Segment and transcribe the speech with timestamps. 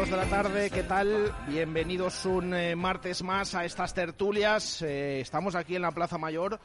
[0.00, 1.34] Minutos de la tarde, ¿qué tal?
[1.46, 4.80] Bienvenidos un eh, martes más a estas tertulias.
[4.80, 6.58] Eh, estamos aquí en la Plaza Mayor,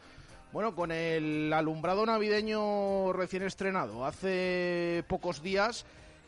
[0.54, 5.86] bueno, con el alumbrado navideño recién estrenado hace pocos días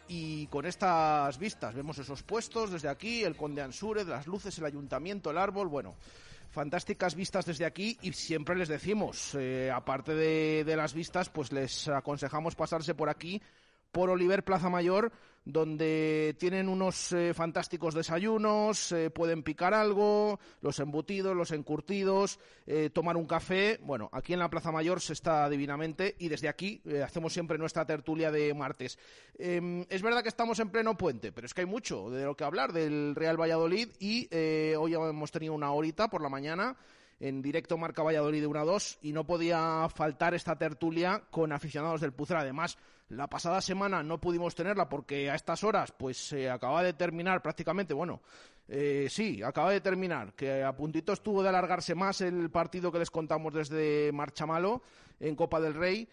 [0.09, 1.75] y con estas vistas.
[1.75, 5.95] Vemos esos puestos desde aquí, el Conde Ansúrez, las luces, el ayuntamiento, el árbol, bueno.
[6.49, 11.53] Fantásticas vistas desde aquí y siempre les decimos, eh, aparte de, de las vistas, pues
[11.53, 13.41] les aconsejamos pasarse por aquí
[13.93, 15.11] por Oliver Plaza Mayor,
[15.47, 22.89] donde tienen unos eh, fantásticos desayunos, eh, pueden picar algo, los embutidos, los encurtidos, eh,
[22.91, 23.79] tomar un café.
[23.81, 27.57] Bueno, aquí en la Plaza Mayor se está divinamente y desde aquí eh, hacemos siempre
[27.57, 28.99] nuestra tertulia de martes.
[29.39, 32.35] Em, es verdad que estamos en pleno puente, pero es que hay mucho de lo
[32.35, 34.27] que hablar del Real Valladolid y
[34.75, 36.75] hoy hemos tenido una horita por la mañana
[37.21, 41.53] en directo Marca Valladolid de 1 a 2 y no podía faltar esta tertulia con
[41.53, 42.41] aficionados del Pucera.
[42.41, 42.77] Además,
[43.09, 47.41] la pasada semana no pudimos tenerla porque a estas horas pues se acaba de terminar
[47.41, 48.21] prácticamente, bueno,
[48.67, 52.99] eh, sí, acaba de terminar, que a puntito estuvo de alargarse más el partido que
[52.99, 54.81] les contamos desde Marchamalo
[55.19, 56.07] en Copa del Rey.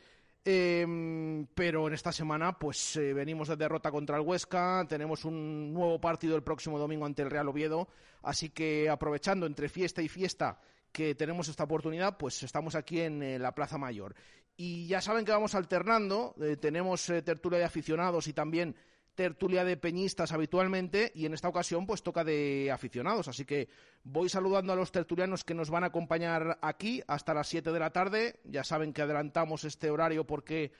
[0.46, 5.72] Eh, pero en esta semana, pues eh, venimos de derrota contra el Huesca, tenemos un
[5.72, 7.88] nuevo partido el próximo domingo ante el Real Oviedo,
[8.22, 10.60] así que aprovechando entre fiesta y fiesta
[10.92, 14.14] que tenemos esta oportunidad, pues estamos aquí en eh, la Plaza Mayor.
[14.56, 18.76] Y ya saben que vamos alternando, eh, tenemos eh, tertulia de aficionados y también
[19.14, 23.68] tertulia de peñistas habitualmente y en esta ocasión pues toca de aficionados, así que
[24.02, 27.78] voy saludando a los tertulianos que nos van a acompañar aquí hasta las 7 de
[27.78, 30.72] la tarde, ya saben que adelantamos este horario porque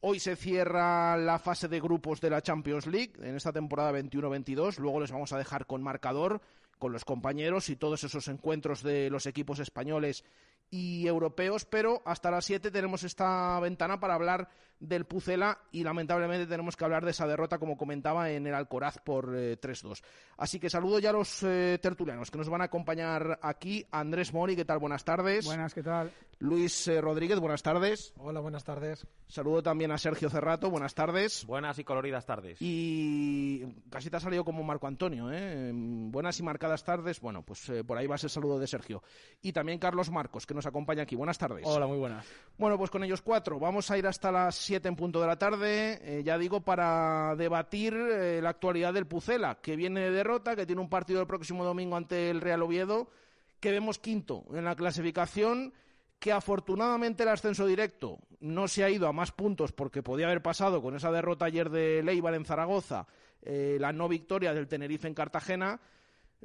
[0.00, 4.78] hoy se cierra la fase de grupos de la Champions League en esta temporada 21-22,
[4.78, 6.40] luego les vamos a dejar con marcador
[6.78, 10.24] con los compañeros y todos esos encuentros de los equipos españoles
[10.70, 14.48] y europeos, pero hasta las 7 tenemos esta ventana para hablar
[14.80, 18.98] del Pucela y lamentablemente tenemos que hablar de esa derrota, como comentaba, en el Alcoraz
[18.98, 20.02] por eh, 3-2.
[20.38, 23.86] Así que saludo ya a los eh, tertulianos que nos van a acompañar aquí.
[23.90, 24.78] Andrés Mori, ¿qué tal?
[24.78, 25.44] Buenas tardes.
[25.44, 26.10] Buenas, ¿qué tal?
[26.40, 28.14] Luis eh, Rodríguez, buenas tardes.
[28.16, 29.06] Hola, buenas tardes.
[29.28, 31.44] Saludo también a Sergio Cerrato, buenas tardes.
[31.44, 32.56] Buenas y coloridas tardes.
[32.60, 35.70] Y casi te ha salido como Marco Antonio, ¿eh?
[35.74, 37.20] Buenas y marcadas tardes.
[37.20, 39.02] Bueno, pues eh, por ahí va ese saludo de Sergio.
[39.42, 41.14] Y también Carlos Marcos, que nos acompaña aquí.
[41.14, 41.66] Buenas tardes.
[41.66, 42.26] Hola, muy buenas.
[42.56, 43.58] Bueno, pues con ellos cuatro.
[43.58, 47.34] Vamos a ir hasta las siete en punto de la tarde, eh, ya digo, para
[47.34, 51.26] debatir eh, la actualidad del Pucela, que viene de derrota, que tiene un partido el
[51.26, 53.10] próximo domingo ante el Real Oviedo,
[53.58, 55.74] que vemos quinto en la clasificación,
[56.20, 60.40] que afortunadamente el ascenso directo no se ha ido a más puntos porque podía haber
[60.40, 63.08] pasado con esa derrota ayer de Leibar en Zaragoza,
[63.42, 65.80] eh, la no victoria del Tenerife en Cartagena,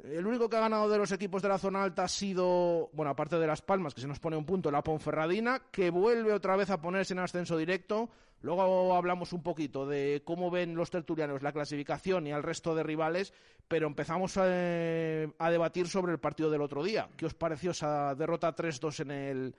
[0.02, 3.10] El único que ha ganado de los equipos de la zona alta ha sido, bueno,
[3.10, 6.54] aparte de Las Palmas, que se nos pone un punto, la Ponferradina, que vuelve otra
[6.56, 8.10] vez a ponerse en ascenso directo.
[8.42, 12.82] Luego hablamos un poquito de cómo ven los tertulianos la clasificación y al resto de
[12.82, 13.32] rivales,
[13.66, 17.08] pero empezamos a, a debatir sobre el partido del otro día.
[17.16, 19.54] ¿Qué os pareció esa derrota 3-2 en el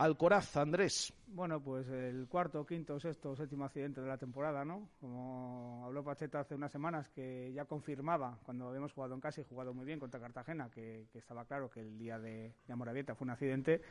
[0.00, 1.12] Alcoraz, Andrés?
[1.26, 4.88] Bueno, pues el cuarto, quinto, sexto, séptimo accidente de la temporada, ¿no?
[4.98, 9.44] Como habló Pacheta hace unas semanas, que ya confirmaba, cuando habíamos jugado en casa y
[9.44, 13.26] jugado muy bien contra Cartagena, que, estaba claro que el día de, de Amorabieta fue
[13.26, 13.82] un accidente,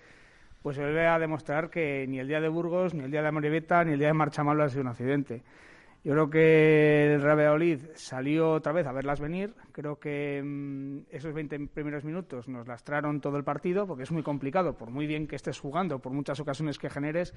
[0.63, 3.27] pues se vuelve a demostrar que ni el día de Burgos, ni el día de
[3.27, 5.43] Amorabieta, ni el día de Marchamalo ha sido un accidente.
[6.03, 9.53] Yo creo que el Real salió otra vez a verlas venir.
[9.73, 14.23] Creo que mm, esos 20 primeros minutos nos lastraron todo el partido, porque es muy
[14.23, 17.33] complicado, por muy bien que estés jugando, por muchas ocasiones que generes,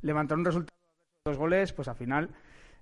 [0.00, 0.76] levantar un resultado
[1.24, 2.30] de dos goles, pues al final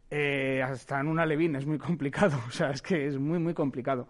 [0.08, 2.38] eh, hasta en una Levín es muy complicado.
[2.46, 4.06] O sea, es que es muy, muy complicado.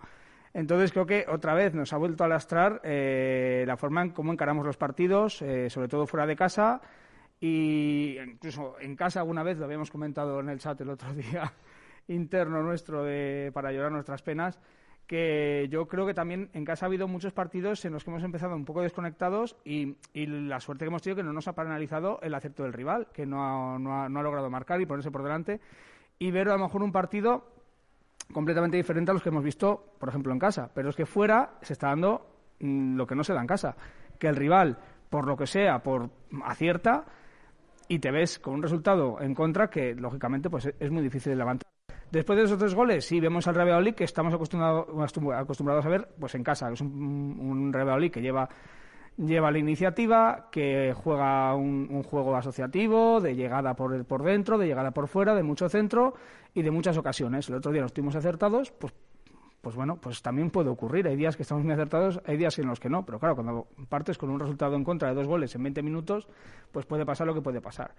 [0.52, 4.32] Entonces creo que otra vez nos ha vuelto a lastrar eh, la forma en cómo
[4.32, 6.82] encaramos los partidos, eh, sobre todo fuera de casa
[7.40, 11.52] y incluso en casa alguna vez, lo habíamos comentado en el chat el otro día,
[12.08, 14.58] interno nuestro de, para llorar nuestras penas,
[15.06, 18.22] que yo creo que también en casa ha habido muchos partidos en los que hemos
[18.22, 22.20] empezado un poco desconectados y, la suerte que hemos tenido que no nos ha penalizado
[22.22, 25.10] el acepto del rival, que no ha, no, ha, no ha logrado marcar y ponerse
[25.10, 25.60] por delante,
[26.18, 27.58] y ver a lo mejor un partido
[28.32, 30.70] completamente diferente a los que hemos visto, por ejemplo, en casa.
[30.74, 32.26] Pero es que fuera se está dando
[32.60, 33.76] mm, lo que no se da en casa,
[34.18, 36.10] que el rival, por lo que sea, por
[36.44, 37.06] acierta,
[37.88, 41.36] y te ves con un resultado en contra que, lógicamente, pues es muy difícil de
[41.36, 41.68] levantar.
[42.10, 46.34] Después de esos tres goles, sí, vemos al Real que estamos acostumbrados a ver pues
[46.34, 46.70] en casa.
[46.70, 48.48] Es un, un que lleva,
[49.18, 54.90] lleva la iniciativa, que juega un, juego asociativo, de llegada por, por dentro, de llegada
[54.92, 56.14] por fuera, de mucho centro
[56.54, 57.48] y de muchas ocasiones.
[57.48, 58.94] El otro día los tuvimos acertados, pues
[59.68, 61.06] pues bueno, pues también puede ocurrir.
[61.08, 63.04] Hay días que estamos muy acertados, hay días en los que no.
[63.04, 66.26] Pero claro, cuando partes con un resultado en contra de dos goles en 20 minutos,
[66.72, 67.90] pues puede pasar lo que puede pasar.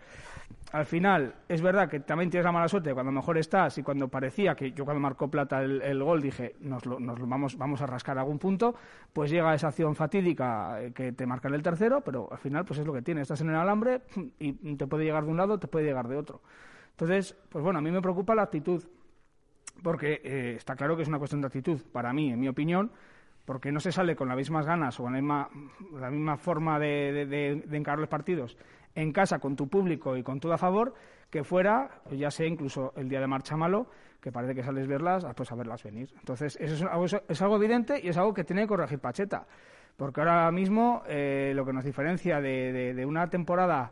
[0.72, 4.08] Al final, es verdad que también tienes la mala suerte cuando mejor estás y cuando
[4.08, 7.86] parecía que yo cuando marcó Plata el, gol dije, nos lo, nos vamos, vamos a
[7.86, 8.74] rascar algún punto,
[9.14, 12.80] pues llega esa acción fatídica eh, que te marca el tercero, pero al final pues
[12.80, 13.22] es lo que tiene.
[13.22, 14.02] Estás en el alambre
[14.40, 16.42] y te puede llegar de un lado, te puede llegar de otro.
[16.94, 18.84] Entonces, pues bueno, a mí me preocupa la actitud
[19.82, 22.92] porque eh, está claro que es una cuestión de actitud, para mí, en mi opinión,
[23.46, 25.50] porque no se sale con las mismas ganas o con la misma,
[26.00, 28.58] la misma forma de, de, encarar los partidos
[28.96, 30.94] en casa con tu público y con todo a favor
[31.30, 33.88] que fuera, ya sea incluso el día de marcha malo,
[34.20, 36.12] que parece que sales verlas, pues a verlas venir.
[36.20, 39.48] Entonces, eso es algo, es algo evidente y es algo que tiene que corregir Pacheta.
[39.96, 43.92] Porque ahora mismo eh, lo que nos diferencia de una temporada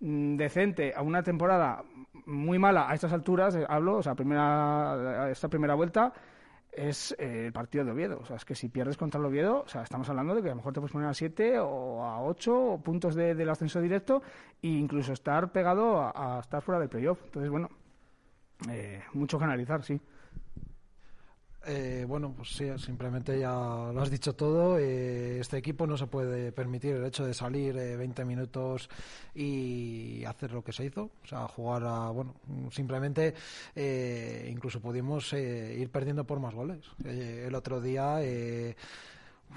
[0.00, 1.84] decente a una temporada
[2.26, 6.12] muy mala a estas alturas, eh, hablo, o sea, primera, esta primera vuelta
[6.72, 8.18] es eh, el partido de Oviedo.
[8.20, 10.48] O sea, es que si pierdes contra el Oviedo, o sea, estamos hablando de que
[10.48, 14.22] a lo mejor te puedes poner a 7 o a 8 puntos del ascenso directo
[14.62, 17.20] e incluso estar pegado a, estar fuera del playoff.
[17.24, 17.68] Entonces, bueno,
[18.70, 20.00] eh, mucho que analizar, sí.
[21.66, 24.78] Eh, bueno, pues sí, simplemente ya lo has dicho todo.
[24.78, 28.88] Eh, este equipo no se puede permitir el hecho de salir 20 eh, minutos
[29.34, 31.10] y hacer lo que se hizo.
[31.22, 32.10] O sea, jugar a.
[32.10, 32.34] Bueno,
[32.70, 33.34] simplemente
[34.48, 36.80] incluso pudimos ir perdiendo por más goles.
[37.04, 38.20] el otro día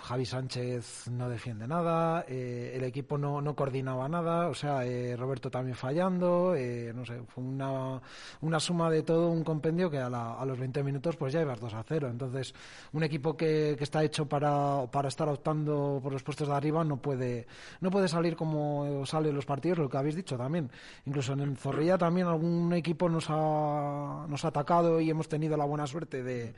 [0.01, 5.15] Javi Sánchez no defiende nada, eh, el equipo no, no, coordinaba nada, o sea, eh,
[5.15, 8.01] Roberto también fallando, eh, no sé, fue una,
[8.41, 11.59] una, suma de todo, un compendio que a, a, los 20 minutos pues ya ibas
[11.59, 12.09] 2 a 0.
[12.09, 12.53] Entonces,
[12.91, 16.83] un equipo que, que está hecho para, para, estar optando por los puestos de arriba
[16.83, 17.47] no puede,
[17.79, 20.71] no puede salir como salen los partidos, lo que habéis dicho también.
[21.05, 25.65] Incluso en Zorrilla también algún equipo nos ha, nos ha atacado y hemos tenido la
[25.65, 26.53] buena suerte de,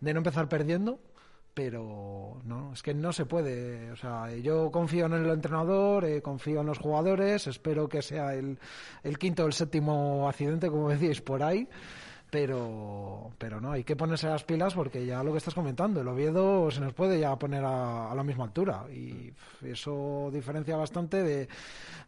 [0.00, 0.98] de no empezar perdiendo
[1.54, 3.92] pero no, es que no se puede.
[3.92, 8.34] O sea, yo confío en el entrenador, eh, confío en los jugadores, espero que sea
[8.34, 8.58] el,
[9.04, 11.68] el quinto o el séptimo accidente, como decís, por ahí.
[12.30, 16.08] Pero, pero no, hay que ponerse las pilas porque ya lo que estás comentando, el
[16.08, 19.32] Oviedo se nos puede ya poner a, a la misma altura y
[19.62, 21.48] eso diferencia bastante de,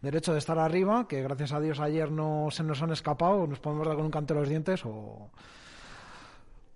[0.03, 3.47] del hecho de estar arriba, que gracias a Dios ayer no se nos han escapado,
[3.47, 5.31] nos podemos dar con un canto de los dientes o,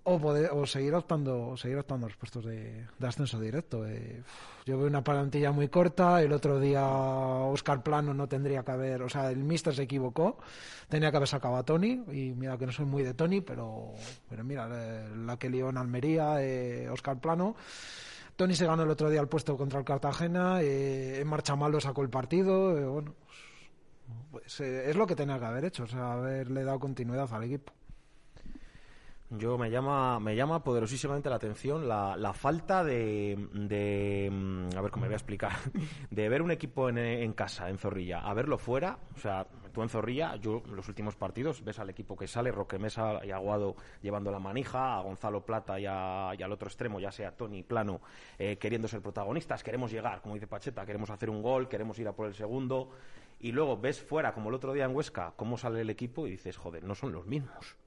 [0.03, 4.23] o, poder, o seguir optando seguir optando los puestos de, ascenso directo eh,
[4.65, 9.03] yo veo una plantilla muy corta el otro día Oscar Plano no tendría que haber
[9.03, 10.37] o sea el mister se equivocó
[10.89, 13.93] tenía que haber sacado a Tony y mira que no soy muy de Tony pero
[14.27, 17.55] pero mira la que lió en Almería eh, Oscar Plano.
[18.35, 21.79] Tony se ganó el otro día el puesto contra el Cartagena eh, en marcha malo
[21.79, 23.13] sacó el partido eh, bueno
[24.31, 27.71] pues, es lo que tenía que haber hecho o sea haberle dado continuidad al equipo
[29.37, 34.81] Yo me llama, me llama poderosísimamente la atención la, la falta de, de, mm, a
[34.81, 35.53] ver cómo me voy a explicar,
[36.11, 39.83] de ver un equipo en, en casa, en Zorrilla, a verlo fuera, o sea, tú
[39.83, 43.31] en Zorrilla, yo en los últimos partidos ves al equipo que sale, Roque Mesa y
[43.31, 47.31] Aguado llevando la manija, a Gonzalo Plata y, a- y al otro extremo, ya sea
[47.31, 48.01] Tony Plano,
[48.37, 52.07] eh, queriendo ser protagonistas, queremos llegar, como dice Pacheta, queremos hacer un gol, queremos ir
[52.09, 52.89] a por el segundo,
[53.39, 56.31] y luego ves fuera, como el otro día en Huesca, cómo sale el equipo y
[56.31, 57.77] dices, joder, no son los mismos.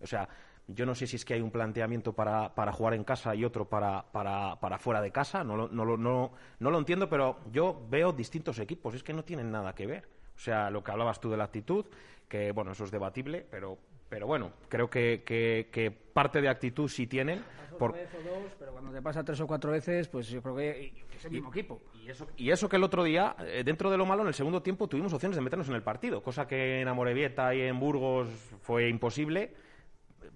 [0.00, 0.28] O sea,
[0.68, 3.44] yo no sé si es que hay un planteamiento para, para jugar en casa y
[3.44, 7.08] otro para, para, para fuera de casa, no lo, no, lo, no, no lo entiendo,
[7.08, 10.06] pero yo veo distintos equipos, es que no tienen nada que ver.
[10.36, 11.86] O sea, lo que hablabas tú de la actitud,
[12.28, 16.88] que bueno, eso es debatible, pero, pero bueno, creo que, que, que parte de actitud
[16.88, 17.42] sí tienen.
[17.78, 17.94] Por...
[17.94, 20.92] Vez o dos, pero cuando te pasa tres o cuatro veces, pues yo creo que
[21.16, 21.80] es el mismo equipo.
[21.94, 24.34] Y eso, y eso que el otro día, eh, dentro de lo malo, en el
[24.34, 27.78] segundo tiempo tuvimos opciones de meternos en el partido, cosa que en Amorebieta y en
[27.80, 28.28] Burgos
[28.60, 29.54] fue imposible,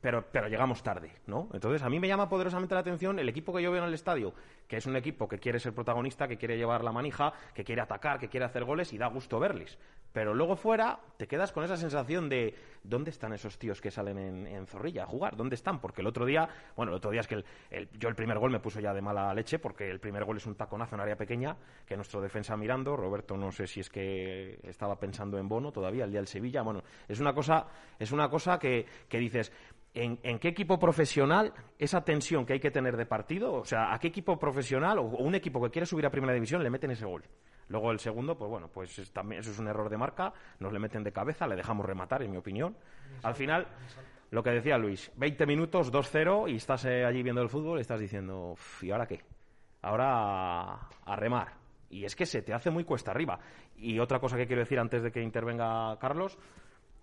[0.02, 1.48] pero, pero llegamos tarde, ¿no?
[1.54, 3.94] Entonces, a mí me llama poderosamente la atención el equipo que yo veo en el
[3.94, 4.34] estadio,
[4.68, 7.80] que es un equipo que quiere ser protagonista, que quiere llevar la manija, que quiere
[7.80, 9.78] atacar, que quiere hacer goles y da gusto verles.
[10.12, 14.18] Pero luego fuera te quedas con esa sensación de ¿dónde están esos tíos que salen
[14.46, 15.36] en, Zorrilla a jugar?
[15.36, 15.80] ¿Dónde están?
[15.80, 17.36] Porque el otro día, bueno, el otro día es que
[17.70, 20.36] el- yo el primer gol me puso ya de mala leche porque el primer gol
[20.36, 21.56] es un taconazo en área pequeña
[21.86, 26.04] que nuestro defensa mirando, Roberto no sé si es que estaba pensando en Bono todavía
[26.04, 27.66] el día del Sevilla, bueno, es una cosa,
[27.98, 29.50] es una cosa que, que dices,
[29.94, 33.52] ¿En, en qué equipo profesional esa tensión que hay que tener de partido?
[33.54, 36.32] O sea, ¿a qué equipo profesional o, o un equipo que quiere subir a primera
[36.32, 37.22] división le meten ese gol?
[37.68, 40.72] Luego el segundo, pues bueno, pues es- también eso es un error de marca, nos
[40.72, 42.74] le meten de cabeza, le dejamos rematar, en mi opinión.
[43.22, 43.66] Al final,
[44.30, 47.82] lo que decía Luis, 20 minutos, 2-0 y estás eh, allí viendo el fútbol y
[47.82, 49.20] estás diciendo, "Uf, ¿y ahora qué?
[49.82, 50.06] Ahora
[50.72, 51.52] a, a remar.
[51.90, 53.38] Y es que se te hace muy cuesta arriba.
[53.76, 56.38] Y otra cosa que quiero decir antes de que intervenga Carlos,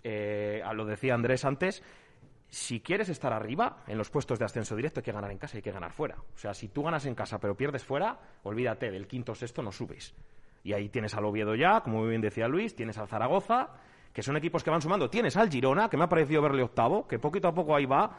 [0.04, 1.84] eh, lo decía Andrés antes,
[2.50, 5.56] si quieres estar arriba en los puestos de ascenso directo hay que ganar en casa
[5.56, 6.18] y hay que ganar fuera.
[6.34, 9.62] O sea, si tú ganas en casa pero pierdes fuera, olvídate, del quinto o sexto
[9.62, 10.16] no subes.
[10.64, 13.70] Y ahí tienes al Oviedo ya, como muy bien decía Luis, tienes al Zaragoza,
[14.14, 15.10] que son equipos que van sumando.
[15.10, 18.18] Tienes al Girona, que me ha parecido verle octavo, que poquito a poco ahí va.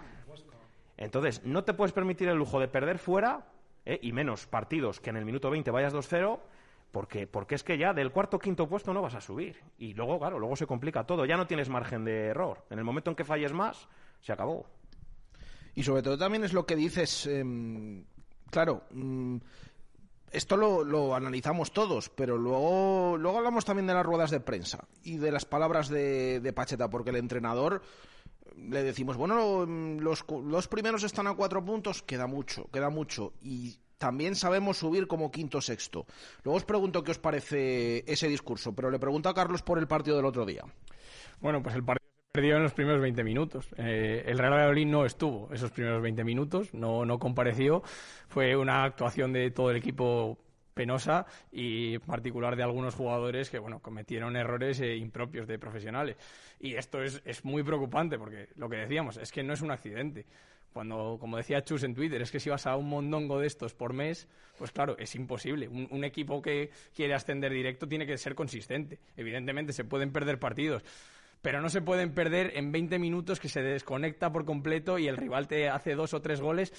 [0.97, 3.47] Entonces, no te puedes permitir el lujo de perder fuera,
[3.85, 3.99] ¿eh?
[4.03, 6.39] y menos partidos que en el minuto 20 vayas 2-0,
[6.93, 9.63] porque, porque es que ya del cuarto o quinto puesto no vas a subir.
[9.79, 11.25] Y luego, claro, luego se complica todo.
[11.25, 12.65] Ya no tienes margen de error.
[12.71, 13.89] En el momento en que falles más,
[14.21, 14.67] se acabó.
[15.75, 18.05] Y sobre todo también es lo que dices, em,
[18.51, 19.37] claro, mm,
[20.33, 24.85] esto lo, lo analizamos todos, pero luego, luego hablamos también de las ruedas de prensa
[25.03, 27.83] y de las palabras de, de Pacheta, porque el entrenador
[28.57, 33.33] le decimos, bueno, mm, los, los primeros están a cuatro puntos, queda mucho, queda mucho.
[33.43, 36.07] Y también sabemos subir como quinto sexto.
[36.43, 39.87] Luego os pregunto qué os parece ese discurso, pero le pregunto a Carlos por el
[39.87, 40.65] partido del otro día.
[41.41, 43.69] Bueno, pues el partido se perdió en los primeros 20 minutos.
[43.77, 47.83] Eh, el Real Valladolid no estuvo esos primeros 20 minutos, no, no compareció.
[48.29, 50.39] Fue una actuación de todo el equipo
[50.73, 56.17] penosa y en particular de algunos jugadores que bueno cometieron errores eh, impropios de profesionales
[56.59, 59.73] y esto es, es muy preocupante porque lo que decíamos es que no es un
[59.73, 60.27] accidente
[60.73, 63.75] cuando como decía Chus en Twitter es que si vas a un mondongo de estos
[63.75, 68.17] por mes pues claro es imposible un, un equipo que quiere ascender directo tiene que
[68.17, 70.85] ser consistente evidentemente se pueden perder partidos
[71.43, 75.17] pero no se pueden perder en 20 minutos que se desconecta por completo y el
[75.17, 76.73] rival te hace dos o tres goles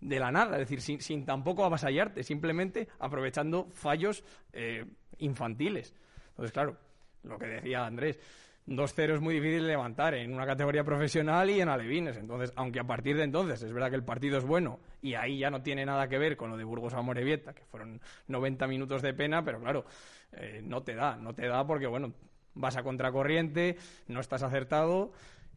[0.00, 4.84] de la nada, es decir, sin, sin tampoco avasallarte, simplemente aprovechando fallos eh,
[5.18, 5.94] infantiles.
[6.30, 6.76] Entonces, claro,
[7.22, 8.18] lo que decía Andrés,
[8.66, 12.16] 2-0 es muy difícil levantar en una categoría profesional y en alevines.
[12.16, 15.38] Entonces, aunque a partir de entonces es verdad que el partido es bueno y ahí
[15.38, 18.66] ya no tiene nada que ver con lo de Burgos a Morevieta, que fueron 90
[18.68, 19.84] minutos de pena, pero claro,
[20.32, 22.12] eh, no te da, no te da porque, bueno,
[22.54, 23.76] vas a contracorriente,
[24.06, 25.12] no estás acertado.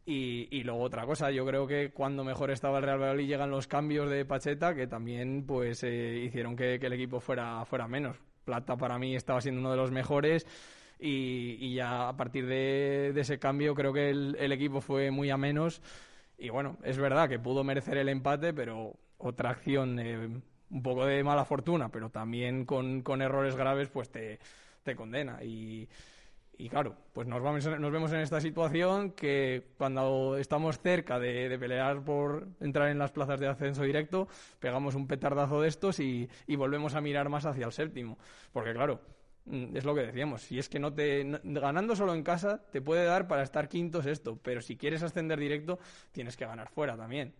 [0.08, 3.50] Y, y luego otra cosa, yo creo que cuando mejor estaba el Real Valladolid llegan
[3.50, 7.88] los cambios de Pacheta que también pues eh, hicieron que, que el equipo fuera, fuera
[7.88, 8.18] menos.
[8.44, 10.46] Plata para mí estaba siendo uno de los mejores
[11.00, 15.82] y, ya a partir de, ese cambio creo que el, equipo fue muy a menos
[16.38, 20.00] y bueno, es verdad que pudo merecer el empate, pero otra acción
[20.70, 24.40] un poco de mala fortuna, pero también con, con errores graves pues te,
[24.84, 25.88] te condena y...
[26.58, 31.58] Y claro, pues nos, vamos, nos vemos en esta situación que cuando estamos cerca de,
[31.60, 34.28] pelear por entrar en las plazas de ascenso directo,
[34.60, 38.18] pegamos un petardazo de estos y, volvemos a mirar más hacia el séptimo.
[38.54, 39.02] Porque claro,
[39.52, 42.82] es lo que decíamos, si es que no te no- ganando solo en casa te
[42.82, 45.80] puede dar para estar quinto sexto, pero si quieres ascender directo
[46.12, 47.34] tienes que ganar fuera también.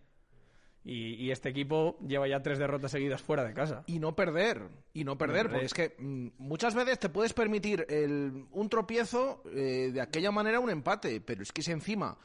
[0.84, 3.82] Y, y este equipo lleva ya tres derrotas seguidas fuera de casa.
[3.88, 7.32] Y no perder, y no perder, No porque es que mm, muchas veces te puedes
[7.32, 12.16] permitir el- un tropiezo, eh, de aquella manera un empate, pero es que si encima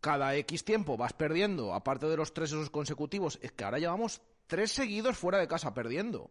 [0.00, 4.20] cada X tiempo vas perdiendo, aparte de los tres esos consecutivos, es que ahora llevamos
[4.48, 6.28] tres seguidos fuera de casa perdiendo.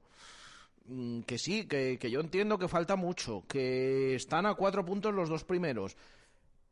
[0.86, 5.14] Mm, Que sí, que, que yo entiendo que falta mucho, que están a cuatro puntos
[5.14, 5.96] los dos primeros.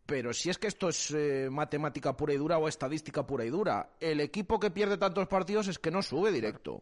[0.06, 3.50] Pero si es que esto es eh, matemática pura y dura o estadística pura y
[3.50, 6.82] dura, el equipo que pierde tantos partidos es que no sube directo.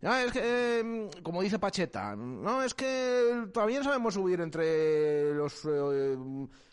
[0.00, 5.62] Ya, es que, eh, como dice Pacheta, no, es que todavía sabemos subir entre los
[5.68, 6.16] eh,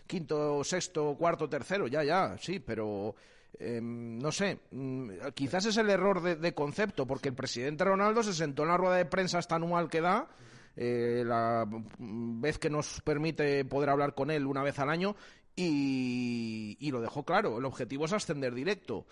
[0.06, 3.16] quinto, sexto, cuarto, tercero, ya, ya, sí, pero
[3.60, 8.34] eh, no sé, mm, quizás es el error de, concepto, porque el presidente Ronaldo se
[8.34, 10.28] sentó en la rueda de prensa esta anual que da,
[10.76, 11.66] eh, la
[11.98, 15.16] vez que nos permite poder hablar con él una vez al año,
[15.56, 19.08] y, y lo dejó claro, el objetivo es ascender directo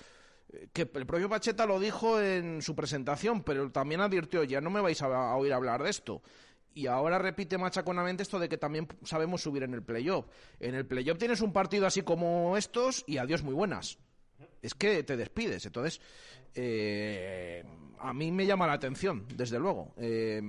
[0.53, 4.69] Eh, que el propio Pacheta lo dijo en su presentación, pero también advirtió, ya no
[4.69, 6.21] me vais a, a oír hablar de esto.
[6.73, 10.27] Y ahora repite machaconamente esto de que también sabemos subir en el playoff.
[10.59, 13.97] En el playoff tienes un partido así como estos y adiós muy buenas.
[14.65, 15.65] Es que te despides.
[15.65, 16.01] Entonces,
[16.53, 17.63] eh,
[17.99, 19.93] a mí me llama la atención, desde luego.
[19.97, 20.41] Eh,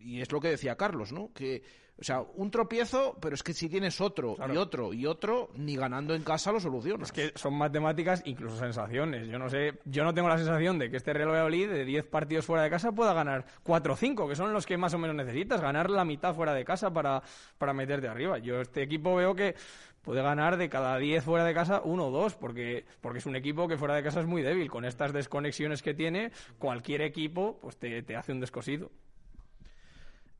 [0.00, 1.32] y es lo que decía Carlos, ¿no?
[1.32, 1.62] Que,
[2.00, 5.76] o sea, un tropiezo, pero es que si tienes otro y otro y otro, ni
[5.76, 7.08] ganando en casa lo solucionas.
[7.08, 9.28] Es que son matemáticas, incluso sensaciones.
[9.28, 12.06] Yo no sé, yo no tengo la sensación de que este Real Valladolid de 10
[12.06, 14.98] partidos fuera de casa pueda ganar 4 o 5, que son los que más o
[14.98, 17.22] menos necesitas, ganar la mitad fuera de casa para,
[17.58, 18.38] para meterte arriba.
[18.38, 19.54] Yo este equipo veo que
[20.02, 23.36] puede ganar de cada 10 fuera de casa uno o dos, porque, porque es un
[23.36, 24.70] equipo que fuera de casa es muy débil.
[24.70, 28.90] Con estas desconexiones que tiene, cualquier equipo pues te, te hace un descosido.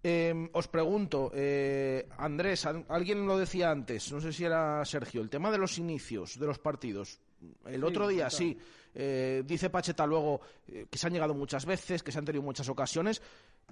[0.02, 5.20] Eh, os pregunto, eh, Andrés, al- alguien lo decía antes, no sé si era Sergio,
[5.20, 7.20] el tema de los inicios de los partidos.
[7.66, 8.56] El Sí, otro día, sí,
[8.94, 12.42] eh, dice Pacheta luego eh, que se han llegado muchas veces, que se han tenido
[12.42, 13.20] muchas ocasiones,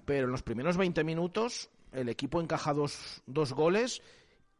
[0.04, 4.02] pero en los primeros 20 minutos el equipo encaja dos, dos goles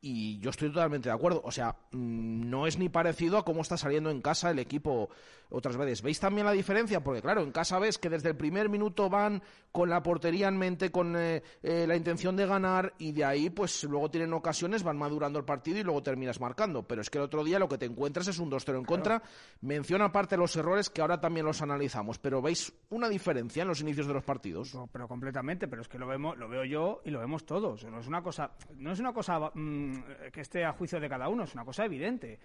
[0.01, 1.41] y yo estoy totalmente de acuerdo.
[1.45, 5.09] O sea, mm, no es ni parecido a cómo está saliendo en casa el equipo
[5.51, 6.03] otras veces.
[6.03, 7.03] ¿Veis también la diferencia?
[7.03, 10.59] Porque claro, en casa ves que desde el primer minuto van con la portería en
[10.59, 14.83] mente, con eh, eh, la intención de ganar y de ahí pues luego tienen ocasiones,
[14.83, 16.87] van madurando el partido y luego terminas marcando.
[16.87, 19.23] Pero es que el otro día lo que te encuentras es un 2-0 en contra.
[19.63, 22.19] Menciona aparte los errores que ahora también los analizamos.
[22.19, 24.75] Pero ¿veis una diferencia en los inicios de los partidos?
[24.75, 27.85] No, pero completamente, pero es que lo vemos, lo veo yo y lo vemos todos.
[27.85, 29.88] No es una cosa, no es una cosa mm,
[30.33, 32.39] que esté a juicio de cada uno, es una cosa evidente.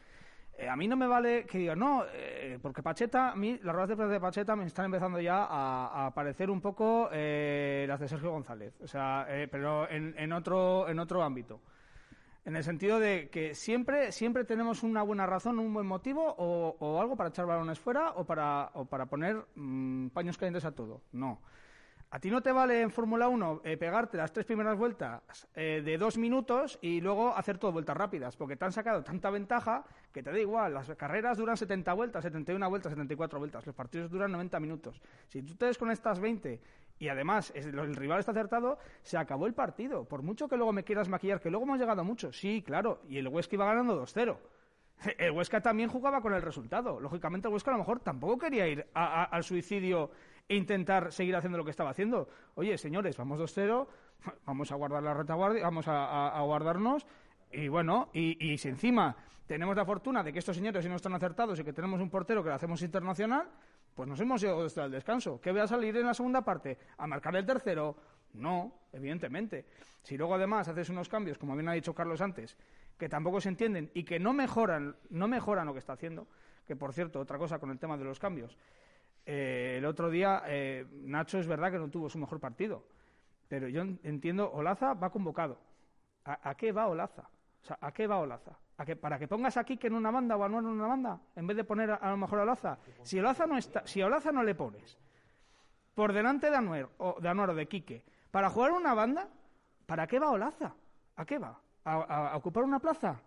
[0.56, 3.73] Eh, a mí no me vale que diga no, eh, porque Pacheta, a mí las
[3.73, 7.86] ruedas de prensa de Pacheta me están empezando ya a, a parecer un poco eh,
[7.88, 11.60] las de Sergio González, o sea, eh, pero en, en otro en otro ámbito.
[12.45, 16.75] En el sentido de que siempre, siempre tenemos una buena razón, un buen motivo o,
[16.77, 20.73] o algo para echar balones fuera o para, o para poner mm, paños calientes a
[20.73, 21.01] todo.
[21.13, 21.39] No.
[22.15, 25.82] A ti no te vale en Fórmula 1 eh, pegarte las tres primeras vueltas eh,
[25.84, 29.84] de dos minutos y luego hacer todo vueltas rápidas, porque te han sacado tanta ventaja
[30.12, 30.76] que te da igual.
[30.76, 33.65] Las carreras duran 70 vueltas, 71 vueltas, 74 vueltas.
[33.65, 35.02] Los partidos duran 90 minutos.
[35.28, 36.62] Si tú te desconectas 20
[36.99, 40.04] y además el rival está acertado, se acabó el partido.
[40.06, 42.32] Por mucho que luego me quieras maquillar, que luego hemos llegado mucho.
[42.32, 43.02] Sí, claro.
[43.10, 44.38] Y el Huesca iba ganando 2-0.
[45.17, 46.99] El Huesca también jugaba con el resultado.
[46.99, 50.12] Lógicamente, el Huesca a lo mejor tampoco quería ir a- a- al suicidio
[50.47, 52.27] e intentar seguir haciendo lo que estaba haciendo.
[52.56, 53.88] Oye, señores, vamos 2-0,
[54.45, 57.06] vamos a guardar la retaguardia, vamos a, guardarnos.
[57.51, 61.13] Y bueno, y, y si encima tenemos la fortuna de que estos señores no están
[61.13, 63.49] acertados y que tenemos un portero que lo hacemos internacional,
[63.93, 65.39] pues nos hemos ido hasta el descanso.
[65.39, 66.77] ¿Qué voy a salir en la segunda parte?
[66.97, 67.95] ¿A marcar el tercero?
[68.34, 69.65] No, evidentemente.
[70.01, 72.58] Si luego además haces unos cambios, como bien ha dicho Carlos antes,
[72.97, 76.27] que tampoco se entienden y que no mejoran, no mejoran lo que está haciendo,
[76.65, 78.58] que por cierto, otra cosa con el tema de los cambios.
[79.25, 82.83] Eh, el otro día eh, Nacho es verdad que no tuvo su mejor partido,
[83.47, 85.57] pero yo en- entiendo, Olaza va convocado.
[86.25, 87.23] ¿A, a qué va Olaza?
[87.62, 88.51] O sea, ¿a qué va Olaza?
[88.77, 91.19] ¿A que, ¿Para que pongas aquí que en una banda o a en una banda?
[91.36, 92.77] En vez de poner a, a lo mejor a Olaza.
[93.03, 94.97] Si Olaza no está, si a Olaza no le pones
[95.95, 99.27] por delante de Anuar o de, Anuar o de Quique para jugar una banda,
[99.86, 100.73] ¿para qué va Olaza?
[101.15, 101.59] ¿A qué va?
[101.86, 103.21] ¿A, a- a ocupar una plaza?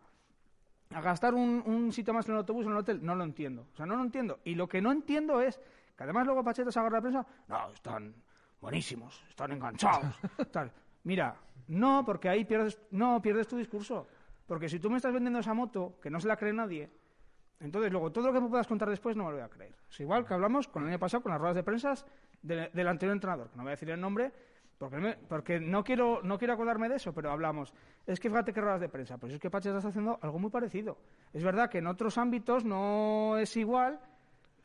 [0.90, 3.04] ¿A gastar un, un sitio más en el autobús o en el hotel?
[3.04, 3.66] No lo entiendo.
[3.72, 4.40] O sea, no lo entiendo.
[4.44, 5.60] Y lo que no entiendo es
[5.96, 8.14] que además luego Pacheta se agarra la prensa, no, están
[8.60, 10.14] buenísimos, están enganchados.
[10.52, 10.70] tal.
[11.04, 11.36] Mira,
[11.68, 14.06] no, porque ahí pierdes, no, pierdes tu discurso.
[14.46, 16.90] Porque si tú me estás vendiendo esa moto, que no se la cree nadie,
[17.60, 19.74] entonces luego todo lo que me puedas contar después no me lo voy a creer.
[19.90, 21.94] Es igual que hablamos con el año pasado con las ruedas de prensa
[22.42, 24.32] de- del anterior entrenador, que no voy a decir el nombre,
[24.78, 27.72] porque, me- porque no, quiero, no quiero acordarme de eso, pero hablamos.
[28.06, 30.50] Es que fíjate qué ruedas de prensa, pues es que Pacheta está haciendo algo muy
[30.50, 30.98] parecido.
[31.32, 33.98] Es verdad que en otros ámbitos no es igual,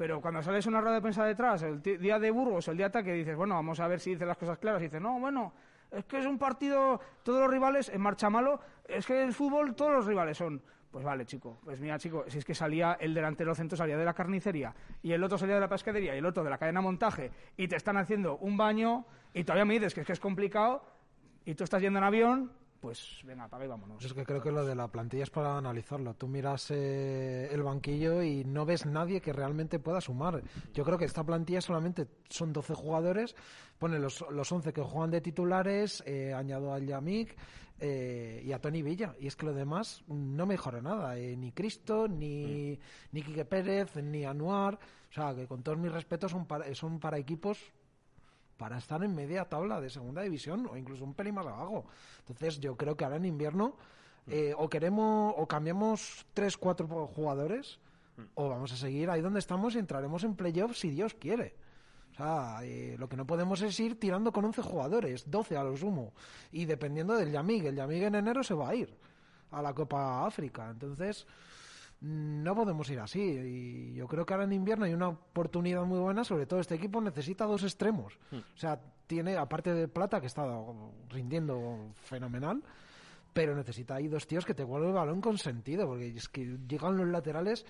[0.01, 2.89] pero cuando sales una rueda de prensa detrás, el día de Burgos, el día de
[2.89, 4.81] ataque, dices, bueno, vamos a ver si dice las cosas claras.
[4.81, 5.53] Y dices, no, bueno,
[5.91, 9.75] es que es un partido, todos los rivales en marcha malo, es que el fútbol
[9.75, 10.59] todos los rivales son.
[10.89, 11.59] Pues vale, chico.
[11.63, 15.11] Pues mira, chico, si es que salía el delantero centro, salía de la carnicería, y
[15.11, 17.75] el otro salía de la pescadería, y el otro de la cadena montaje, y te
[17.75, 20.83] están haciendo un baño, y todavía me dices que es que es complicado,
[21.45, 24.03] y tú estás yendo en avión, pues venga, apaga y vámonos.
[24.03, 26.15] Es que creo que lo de la plantilla es para analizarlo.
[26.15, 30.41] Tú miras eh, el banquillo y no ves nadie que realmente pueda sumar.
[30.73, 33.35] Yo creo que esta plantilla solamente son 12 jugadores,
[33.77, 37.35] pone los, los 11 que juegan de titulares, eh, añado al Yamik
[37.79, 39.15] eh, y a Tony Villa.
[39.19, 41.17] Y es que lo demás no mejora nada.
[41.17, 42.79] eh, ni Cristo, ni,
[43.11, 44.79] ni Quique Pérez, ni Anuar.
[45.09, 47.71] O sea, que con todos mis respetos son para, son para equipos
[48.61, 51.83] para estar en media tabla de segunda división o incluso un pelín más abajo.
[52.19, 53.73] Entonces yo creo que ahora en invierno
[54.27, 57.79] eh, o queremos o cambiamos tres, cuatro jugadores
[58.35, 61.55] o vamos a seguir ahí donde estamos y entraremos en playoffs si Dios quiere.
[62.11, 65.63] O sea, eh, lo que no podemos es ir tirando con 11 jugadores, 12 a
[65.63, 66.13] lo sumo.
[66.51, 68.95] Y dependiendo del Yamig, el Yamig en enero se va a ir
[69.49, 70.69] a la Copa África.
[70.69, 71.50] Entonces, mm,
[72.01, 73.21] no podemos ir así.
[73.21, 76.23] Y yo creo que ahora en invierno hay una oportunidad muy buena.
[76.23, 78.17] Sobre todo, este equipo necesita dos extremos.
[78.31, 80.45] O sea, tiene, aparte de Plata, que está
[81.09, 82.63] rindiendo fenomenal,
[83.33, 85.87] pero necesita ahí dos tíos que te vuelvan el balón con sentido.
[85.87, 87.65] Porque es que llegan los laterales.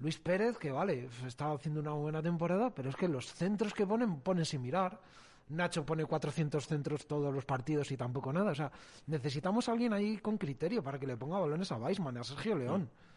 [0.00, 3.86] Luis Pérez, que vale, está haciendo una buena temporada, pero es que los centros que
[3.86, 4.98] ponen, ponen sin mirar.
[5.50, 8.52] Nacho pone 400 centros todos los partidos y tampoco nada.
[8.52, 8.72] O sea,
[9.06, 12.56] necesitamos a alguien ahí con criterio para que le ponga balones a Weisman, a Sergio
[12.56, 12.82] León.
[12.82, 13.13] Mm,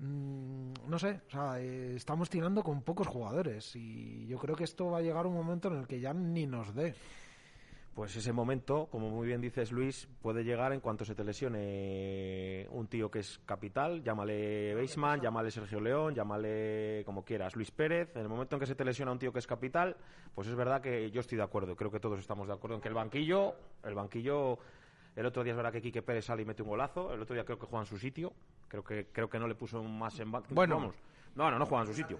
[0.00, 4.90] no sé, o sea, eh, estamos tirando con pocos jugadores y yo creo que esto
[4.90, 6.94] va a llegar un momento en el que ya ni nos dé.
[7.94, 12.66] Pues ese momento, como muy bien dices Luis, puede llegar en cuanto se te lesione
[12.70, 18.14] un tío que es capital, llámale Beisman, llámale Sergio León, llámale como quieras, Luis Pérez.
[18.14, 19.96] En el momento en que se te lesiona un tío que es capital,
[20.34, 22.80] pues es verdad que yo estoy de acuerdo, creo que todos estamos de acuerdo en
[22.80, 24.58] que el banquillo, el banquillo,
[25.20, 27.34] el otro día es verdad que Quique Pérez sale y mete un golazo, el otro
[27.34, 28.32] día creo que juega en su sitio,
[28.68, 30.76] creo que creo que no le puso más en Bueno.
[30.76, 30.94] vamos.
[31.36, 32.18] No, no, no juega en su sitio.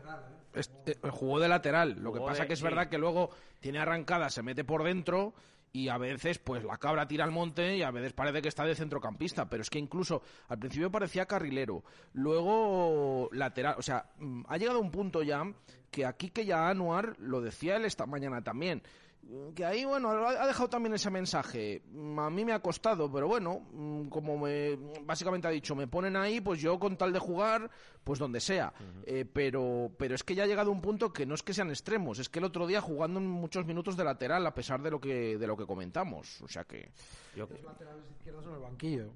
[0.55, 1.97] Este, jugó de lateral.
[2.01, 2.65] Lo que pasa de- que es sí.
[2.65, 5.35] verdad que luego tiene arrancada, se mete por dentro
[5.73, 8.65] y a veces pues la cabra tira al monte y a veces parece que está
[8.65, 11.83] de centrocampista, pero es que incluso al principio parecía carrilero,
[12.13, 15.43] luego lateral, o sea, mm, ha llegado un punto ya
[15.91, 18.83] que aquí que ya Anuar lo decía él esta mañana también.
[19.23, 21.83] Mm, Que ahí, bueno, ha ha dejado también ese mensaje.
[21.93, 25.87] Mm, A mí me ha costado, pero bueno, mm, como me, básicamente ha dicho, me
[25.87, 27.71] ponen ahí, pues yo con tal de jugar,
[28.05, 28.73] pues donde sea.
[29.07, 31.71] Eh, pero, pero es que ya ha llegado un punto que no es que sean
[31.71, 34.91] extremos, es que el otro día jugando en muchos minutos de lateral, a pesar de
[34.91, 36.41] lo que, de lo que comentamos.
[36.43, 36.91] O sea que.
[37.37, 39.11] Los laterales izquierdos en el banquillo.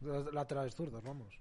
[0.00, 1.38] Los laterales zurdos, vamos.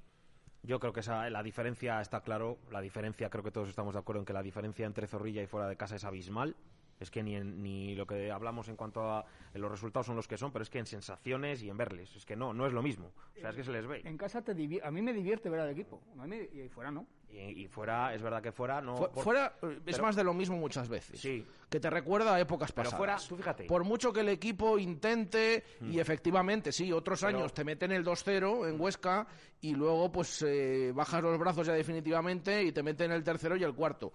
[0.63, 2.57] Yo creo que esa, la diferencia está claro.
[2.71, 5.47] La diferencia, creo que todos estamos de acuerdo en que la diferencia entre Zorrilla y
[5.47, 6.55] fuera de casa es abismal.
[6.99, 10.27] Es que ni, en- ni lo que hablamos en cuanto a los resultados son los
[10.27, 12.15] que son, pero es que en sensaciones y en verles.
[12.15, 13.11] Es que no, no es lo mismo.
[13.35, 14.01] O sea, es que se les ve.
[14.03, 16.01] En casa te divi- a mí me divierte ver al equipo.
[16.19, 17.05] A mí y fuera no.
[17.29, 18.95] Y, y fuera, es verdad que fuera no.
[18.97, 21.19] Fu- por- fuera eh, es pero- más de lo mismo muchas veces.
[21.19, 21.45] Sí.
[21.69, 22.97] Que te recuerda a épocas Pero pasadas.
[22.97, 23.65] fuera, tú fíjate.
[23.65, 28.03] Por mucho que el equipo intente, y efectivamente, sí, otros Pero- años te meten el
[28.03, 29.27] 2-0 en Huesca
[29.61, 33.63] y luego pues eh, bajas los brazos ya definitivamente y te meten el tercero y
[33.63, 34.11] el cuarto.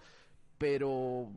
[0.57, 1.29] Pero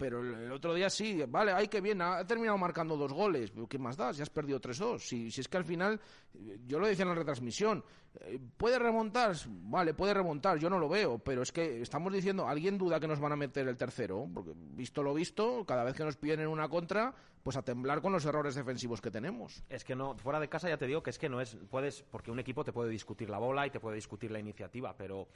[0.00, 3.52] pero el otro día sí, vale, ay, que bien, ha terminado marcando dos goles.
[3.68, 4.14] ¿Qué más da?
[4.14, 4.98] Si has perdido 3-2.
[4.98, 6.00] Si, si es que al final,
[6.34, 7.84] eh, yo lo decía en la retransmisión,
[8.20, 9.36] eh, ¿puede remontar?
[9.46, 13.06] Vale, puede remontar, yo no lo veo, pero es que estamos diciendo, ¿alguien duda que
[13.06, 14.26] nos van a meter el tercero?
[14.32, 18.00] Porque visto lo visto, cada vez que nos piden en una contra, pues a temblar
[18.00, 19.62] con los errores defensivos que tenemos.
[19.68, 22.02] Es que no, fuera de casa ya te digo que es que no es, puedes,
[22.04, 25.28] porque un equipo te puede discutir la bola y te puede discutir la iniciativa, pero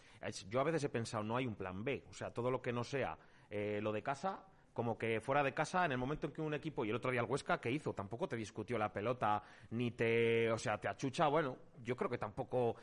[0.48, 2.72] yo a veces he pensado, no hay un plan B, o sea, todo lo que
[2.72, 3.18] no sea
[3.50, 4.42] eh, lo de casa,
[4.74, 7.10] como que fuera de casa, en el momento en que un equipo, y el otro
[7.10, 7.94] día el Huesca, ¿qué hizo?
[7.94, 12.18] Tampoco te discutió la pelota, ni te, o sea, te achucha, bueno, yo creo que
[12.18, 12.74] tampoco,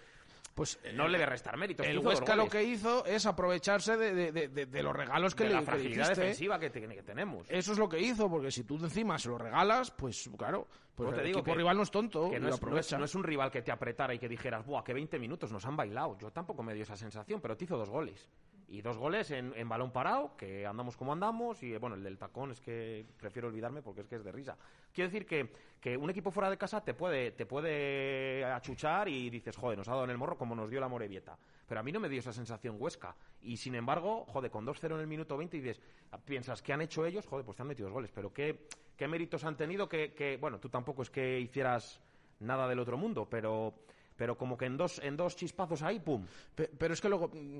[0.55, 1.85] pues no le debe restar méritos.
[1.85, 5.43] El Huesca lo que hizo es aprovecharse de, de- de- de- de los regalos que
[5.43, 7.45] de le la fragilidad defensiva que, te- que tenemos.
[7.49, 11.09] Eso es lo que hizo, porque si tú encima se lo regalas, pues claro, pues
[11.09, 12.55] No te el digo equipo que- rival no es tonto que no lo es, no,
[12.55, 12.97] es, aprovecha.
[12.97, 15.65] no es un rival que te apretara y que dijeras, ¡buah, que 20 minutos nos
[15.65, 16.17] han bailado!
[16.19, 18.29] Yo tampoco me dio esa sensación, pero te hizo dos goles.
[18.71, 22.17] Y dos goles en, en balón parado, que andamos como andamos, y bueno, el del
[22.17, 24.57] tacón es que prefiero olvidarme porque es que es de risa.
[24.93, 29.29] Quiero decir que, que un equipo fuera de casa te puede, te puede achuchar y
[29.29, 31.37] dices, joder, nos ha dado en el morro como nos dio la Morevieta.
[31.67, 33.13] Pero a mí no me dio esa sensación Huesca.
[33.41, 35.81] Y sin embargo, joder, con 2-0 en el minuto 20 y dices,
[36.23, 37.25] piensas, ¿qué han hecho ellos?
[37.27, 38.11] Joder, pues te han metido dos goles.
[38.13, 39.89] Pero ¿qué, qué méritos han tenido?
[39.89, 42.01] Que, que, bueno, tú tampoco es que hicieras
[42.39, 43.73] nada del otro mundo, pero,
[44.15, 46.25] pero como que en dos, en dos chispazos ahí, ¡pum!
[46.55, 47.59] Pe- Pero es que luego mm,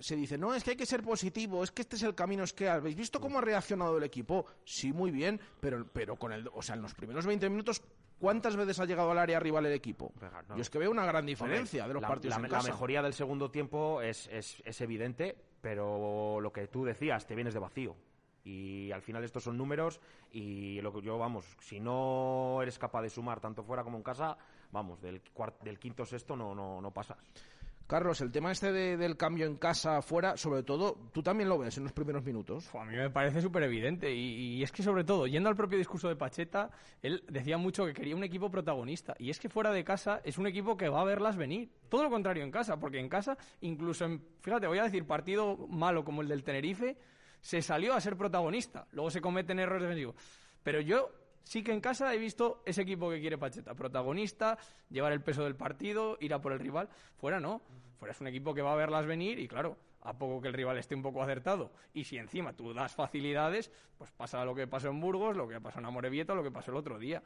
[0.00, 2.44] se dice, no, es que hay que ser positivo, es que este es el camino,
[2.44, 4.46] es que habéis visto cómo ha reaccionado el equipo.
[4.64, 7.82] Sí, muy bien, pero, pero con el, o sea, en los primeros 20 minutos
[8.18, 10.12] ¿Cuántas veces ha llegado al área rival el equipo?
[10.56, 12.68] Yo es que veo una gran diferencia de los la, partidos la, en casa.
[12.68, 17.34] La mejoría del segundo tiempo es, es, es evidente, pero lo que tú decías, te
[17.34, 17.96] vienes de vacío.
[18.44, 23.02] Y al final estos son números y lo que yo, vamos, si no eres capaz
[23.02, 24.36] de sumar tanto fuera como en casa,
[24.70, 25.22] vamos, del,
[25.62, 27.18] del quinto sexto no, no, no pasas.
[27.86, 31.58] Carlos, el tema este de- del cambio en casa fuera, sobre todo, tú también lo
[31.58, 32.74] ves en los primeros minutos.
[32.74, 34.10] A mí me parece súper evidente.
[34.14, 36.70] Y, y es que, sobre todo, yendo al propio discurso de Pacheta,
[37.02, 39.14] él decía mucho que quería un equipo protagonista.
[39.18, 41.70] Y es que fuera de casa es un equipo que va a verlas venir.
[41.90, 45.56] Todo lo contrario en casa, porque en casa, incluso en, fíjate, voy a decir, partido
[45.68, 46.96] malo como el del Tenerife,
[47.42, 48.86] se salió a ser protagonista.
[48.92, 50.14] Luego se cometen errores.
[50.62, 51.10] Pero yo
[51.44, 53.74] sí que en casa he visto ese equipo que quiere Pacheta.
[53.74, 54.58] Protagonista,
[54.90, 56.88] llevar el peso del partido, ir a por el rival.
[57.16, 57.62] Fuera no.
[57.98, 60.54] Fuera es un equipo que va a verlas venir y claro, a poco que el
[60.54, 61.72] rival esté un poco acertado.
[61.92, 65.60] Y si encima tú das facilidades, pues pasa lo que pasó en Burgos, lo que
[65.60, 67.22] pasó en Amorebieta, lo que pasó el otro día.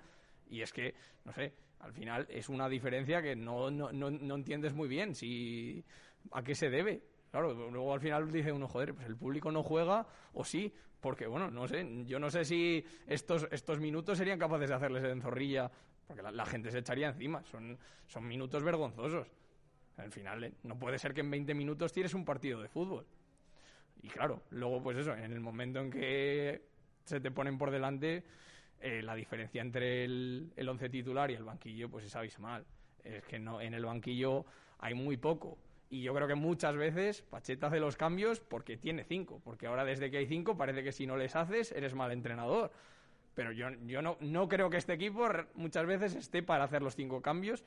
[0.51, 4.35] Y es que, no sé, al final es una diferencia que no, no, no, no
[4.35, 5.85] entiendes muy bien si
[6.33, 7.03] a qué se debe.
[7.31, 11.27] Claro, luego al final dice uno, joder, pues el público no juega, o sí, porque
[11.27, 15.21] bueno, no sé, yo no sé si estos, estos minutos serían capaces de hacerles en
[15.21, 15.71] zorrilla,
[16.07, 19.29] porque la, gente se echaría encima, son, son minutos vergonzosos.
[19.99, 23.05] Al final, eh, no puede ser que en 20 minutos tires un partido de fútbol.
[24.01, 26.63] Y claro, luego pues eso, en el momento en que
[27.05, 28.25] se te ponen por delante,
[28.81, 32.65] eh, la diferencia entre el, el once titular y el banquillo pues es abismal.
[33.03, 34.47] Es que no, en el banquillo
[34.79, 35.59] hay muy poco.
[35.91, 39.41] Y yo creo que muchas veces Pacheta hace los cambios porque tiene cinco.
[39.43, 42.71] Porque ahora desde que hay cinco parece que si no les haces eres mal entrenador.
[43.35, 46.95] Pero yo, yo no, no creo que este equipo muchas veces esté para hacer los
[46.95, 47.65] cinco cambios.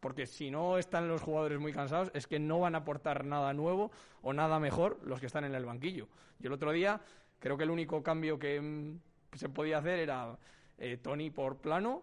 [0.00, 3.52] Porque si no están los jugadores muy cansados, es que no van a aportar nada
[3.52, 3.90] nuevo
[4.22, 6.08] o nada mejor los que están en el banquillo.
[6.38, 7.00] Yo el otro día
[7.40, 10.38] creo que el único cambio que mm, se podía hacer era
[10.78, 12.02] eh, Tony por plano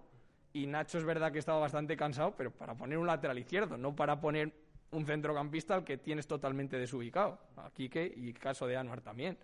[0.53, 3.95] y Nacho es verdad que estaba bastante cansado, pero para poner un lateral izquierdo, no
[3.95, 4.53] para poner
[4.95, 7.39] un centrocampista al que tienes totalmente desubicado.
[7.57, 9.37] A Quique y caso de Anuar también.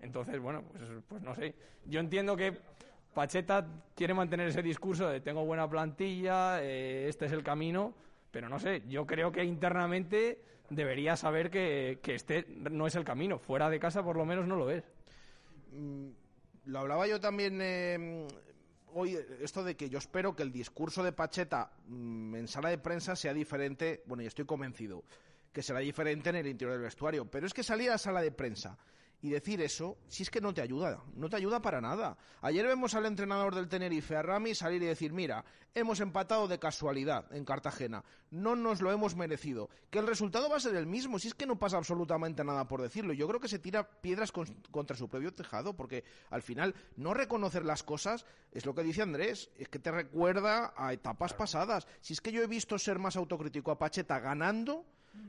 [0.00, 1.54] Entonces, bueno, pues, pues no sé.
[1.86, 2.56] Yo entiendo que
[3.14, 7.94] Pacheta quiere mantener ese discurso de tengo buena plantilla, eh, este es el camino,
[8.30, 13.04] pero no sé, yo creo que internamente debería saber que, que este no es el
[13.04, 13.38] camino.
[13.38, 14.84] Fuera de casa por lo menos no lo es.
[15.72, 16.10] Mm,
[16.66, 18.28] lo hablaba yo también eh,
[18.98, 22.78] hoy, esto de que yo espero que el discurso de Pacheta mm, en sala de
[22.78, 25.04] prensa sea diferente, bueno, y estoy convencido
[25.52, 28.32] que será diferente en el interior del vestuario, pero es que salir a sala de
[28.32, 28.76] prensa
[29.20, 32.16] y decir eso, si es que no te ayuda, no te ayuda para nada.
[32.40, 36.60] Ayer vemos al entrenador del Tenerife, a Rami, salir y decir, mira, hemos empatado de
[36.60, 40.86] casualidad en Cartagena, no nos lo hemos merecido, que el resultado va a ser el
[40.86, 43.12] mismo, si es que no pasa absolutamente nada por decirlo.
[43.12, 47.12] Yo creo que se tira piedras con- contra su propio tejado, porque al final no
[47.12, 51.88] reconocer las cosas es lo que dice Andrés, es que te recuerda a etapas pasadas.
[52.00, 54.84] Si es que yo he visto ser más autocrítico a Pacheta ganando,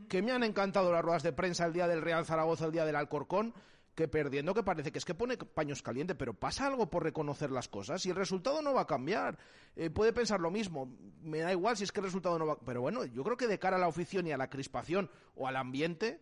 [0.07, 2.85] que me han encantado las ruedas de prensa el día del Real Zaragoza, el día
[2.85, 3.53] del Alcorcón,
[3.95, 7.51] que perdiendo que parece que es que pone paños calientes, pero pasa algo por reconocer
[7.51, 9.37] las cosas y el resultado no va a cambiar.
[9.75, 10.89] Eh, puede pensar lo mismo,
[11.21, 13.47] me da igual si es que el resultado no va Pero bueno, yo creo que
[13.47, 16.21] de cara a la afición y a la crispación o al ambiente,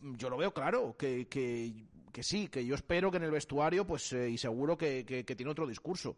[0.00, 3.86] yo lo veo claro, que, que, que sí, que yo espero que en el vestuario,
[3.86, 6.16] pues, eh, y seguro que, que- tiene otro discurso.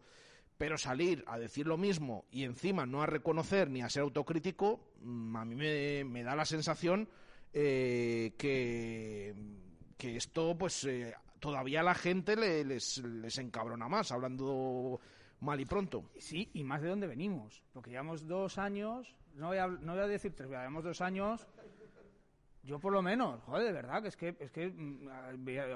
[0.57, 4.79] Pero salir a decir lo mismo y encima no a reconocer ni a ser autocrítico,
[5.01, 7.07] mm, a mí me, me da la sensación
[7.53, 9.33] eh, que,
[10.01, 14.99] que esto, pues, eh, todavía a la gente le- les, les encabrona más, hablando
[15.41, 16.05] mal y pronto.
[16.17, 17.61] Sí, y más de dónde venimos.
[17.71, 21.45] Porque llevamos dos años, no voy a, no voy a decir tres, llevamos dos años.
[22.63, 25.07] Yo por lo menos, joder, de verdad, que es que, es que mm,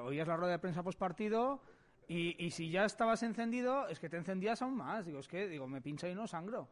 [0.06, 1.62] oías la rueda de prensa post partido
[2.08, 5.06] y, y si ya estabas encendido, es que te encendías aún más.
[5.06, 6.68] Digo, es que digo, me pincha y no sangro.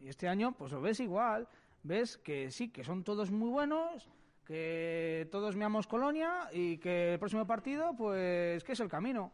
[0.00, 1.48] Y este año, pues lo ves igual.
[1.82, 4.08] Ves que sí, que son todos muy buenos,
[4.46, 9.32] que todos meamos Colonia y que el próximo partido, pues, que es el camino.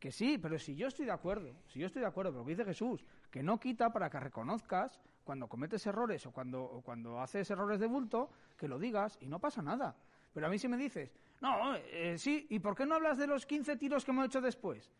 [0.00, 2.50] Que sí, pero si yo estoy de acuerdo, si yo estoy de acuerdo, pero que
[2.50, 7.48] dice Jesús, que no quita para que reconozcas cuando cometes errores o cuando, cuando haces
[7.52, 9.94] errores de bulto, que lo digas y no pasa nada.
[10.34, 13.28] Pero a mí si me dices, no, eh, sí, ¿y por qué no hablas de
[13.28, 14.90] los 15 tiros que hemos hecho después?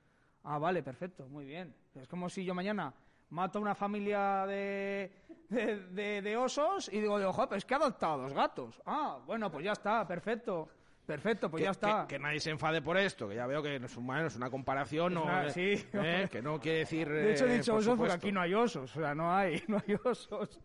[0.45, 1.75] Ah, vale, perfecto, muy bien.
[1.97, 2.95] Es como si yo mañana
[3.33, 5.11] mato a una familia de,
[5.49, 8.81] de, de- de osos y digo, ojo, pero es que ha adoptado dos gatos.
[8.87, 10.68] Ah, bueno, pues ya está, perfecto.
[11.05, 12.03] Perfecto, pues que, ya está.
[12.07, 14.49] Que, que nadie se enfade por esto, que ya veo que es, bueno, es una
[14.51, 15.85] comparación, no, eh, sí.
[15.95, 17.09] eh, que no quiere decir.
[17.09, 18.97] De hecho, he eh, dicho por osos porque aquí no hay osos.
[18.97, 20.61] O sea, no hay, no hay osos.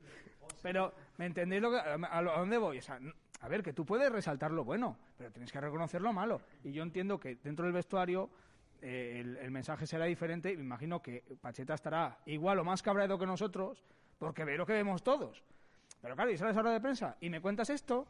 [0.61, 2.77] Pero, ¿me entendéis lo que, a, lo- a dónde voy?
[2.77, 2.99] O sea,
[3.41, 6.39] a ver, que tú puedes resaltar lo bueno, pero tienes que reconocer lo malo.
[6.63, 8.29] Y yo entiendo que dentro del vestuario
[8.81, 10.55] eh, el, mensaje será diferente.
[10.55, 13.83] Me imagino que Pacheta estará igual o más cabreado que nosotros,
[14.17, 15.43] porque ve lo que vemos todos.
[16.01, 18.07] Pero claro, y sales a hora de prensa y me cuentas esto,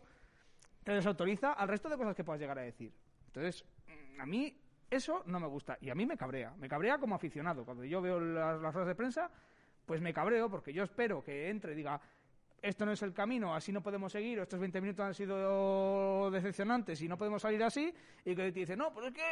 [0.84, 2.92] te desautoriza al resto de cosas que puedas llegar a decir.
[3.28, 4.56] Entonces, mm, a mí
[4.90, 6.54] eso no me gusta y a mí me cabrea.
[6.58, 7.66] Me cabrea como aficionado.
[7.66, 9.32] Cuando yo veo las, las ruedas de prensa,
[9.86, 12.00] pues me cabreo porque yo espero que entre y diga
[12.62, 17.02] esto no es el camino, así no podemos seguir, estos 20 minutos han sido decepcionantes
[17.02, 17.94] y no podemos salir así,
[18.26, 19.24] y que te dice, no, pues es que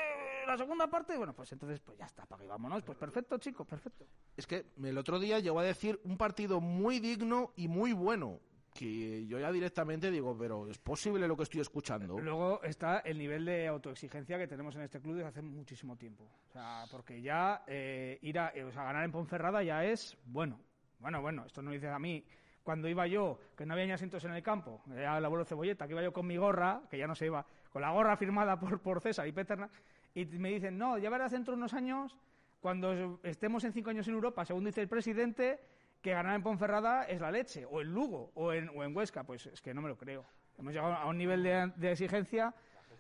[0.45, 3.67] la segunda parte, bueno, pues entonces, pues ya está, para que vámonos, pues perfecto, chicos,
[3.67, 4.05] perfecto.
[4.38, 8.39] Es que el otro día llegó a decir un partido muy digno y muy bueno.
[8.73, 12.19] Que yo ya directamente digo, pero ¿es posible lo que estoy escuchando?
[12.19, 16.25] Luego está el nivel de autoexigencia que tenemos en este club desde hace muchísimo tiempo.
[16.49, 20.17] O sea, porque ya eh, ir a eh, o sea, ganar en Ponferrada ya es
[20.25, 20.59] bueno.
[20.99, 22.25] Bueno, bueno, esto no lo dices a mí.
[22.65, 25.86] Cuando iba yo, que no había ni asientos en el campo, era el abuelo Cebolleta,
[25.86, 28.60] que iba yo con mi gorra, que ya no se iba, con la gorra firmada
[28.60, 29.69] por, por César y Peterna,
[30.15, 32.17] y me dicen, no, ya verás dentro de unos años,
[32.60, 35.60] cuando estemos en cinco años en Europa, según dice el presidente,
[36.01, 39.23] que ganar en Ponferrada es la leche, o en Lugo, o en, o en Huesca.
[39.23, 40.25] Pues es que no me lo creo.
[40.58, 42.51] Hemos llegado a un nivel de, de exigencia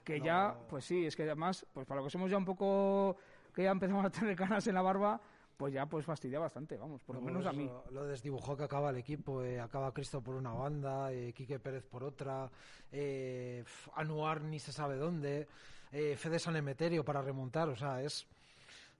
[0.03, 3.17] que ya, pues sí, es que además, pues para lo que somos ya un poco,
[3.55, 5.19] que ya empezamos a tener canas en la barba,
[5.57, 7.69] pues ya pues fastidia bastante, vamos, por lo menos a mí.
[7.91, 11.85] Lo desdibujó que acaba el equipo, eh, acaba Cristo por una banda, eh, Quique Pérez
[11.85, 12.49] por otra,
[12.91, 13.63] eh,
[13.95, 15.47] Anuar ni se sabe dónde,
[15.91, 18.25] eh, Fede San Emeterio para remontar, o sea, es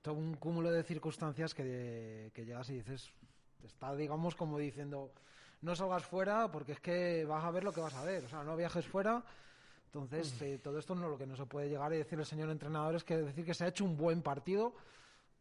[0.01, 3.11] todo un cúmulo de circunstancias que, que llegas y dices,
[3.63, 5.11] está digamos como diciendo,
[5.61, 8.29] no salgas fuera porque es que vas a ver lo que vas a ver, o
[8.29, 9.23] sea, no viajes fuera.
[9.87, 12.49] Entonces, eh, todo esto no lo que no se puede llegar y decir el señor
[12.49, 14.73] entrenador es que decir que se ha hecho un buen partido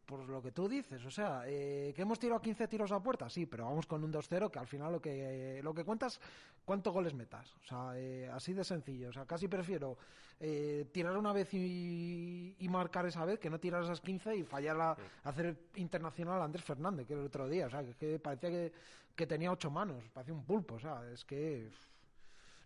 [0.05, 3.29] por lo que tú dices, o sea, eh, que hemos tirado 15 tiros a puerta,
[3.29, 6.19] sí, pero vamos con un 2-0 que al final lo que lo que cuentas
[6.63, 9.97] cuántos goles metas, o sea, eh, así de sencillo, o sea, casi prefiero
[10.39, 14.79] eh, tirar una vez y, marcar esa vez que no tirar esas 15 y fallar
[14.81, 18.73] a, hacer internacional a Andrés Fernández, que el otro día, o sea, que, parecía que,
[19.15, 21.69] que tenía ocho manos, parecía un pulpo, o sea, es que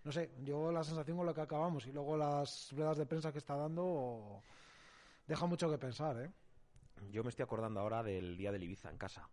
[0.04, 3.32] no sé, yo la sensación con lo que acabamos y luego las ruedas de prensa
[3.32, 4.42] que está dando
[5.28, 6.32] deja mucho que pensar, ¿eh?
[7.12, 9.28] Yo me estoy acordando ahora del día del Ibiza en casa,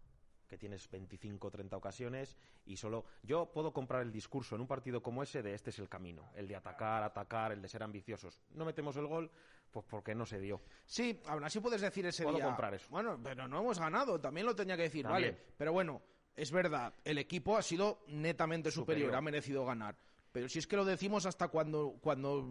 [0.48, 4.66] que tienes 25 o 30 ocasiones y solo yo puedo comprar el discurso en un
[4.66, 7.82] partido como ese de este es el camino, el de atacar, atacar, el de ser
[7.82, 8.40] ambiciosos.
[8.50, 9.30] No metemos el gol
[9.70, 10.62] pues porque no se dio.
[10.84, 12.46] Sí, aún así puedes decir ese Puedo día.
[12.46, 12.86] comprar eso.
[12.90, 15.32] Bueno, pero no hemos ganado, también lo tenía que decir, También.
[15.34, 15.44] vale.
[15.58, 16.00] Pero bueno,
[16.34, 19.16] es verdad, el equipo ha sido netamente superior, Superior.
[19.18, 19.96] ha merecido ganar.
[20.32, 22.46] Pero si es que lo decimos hasta cuando, cuando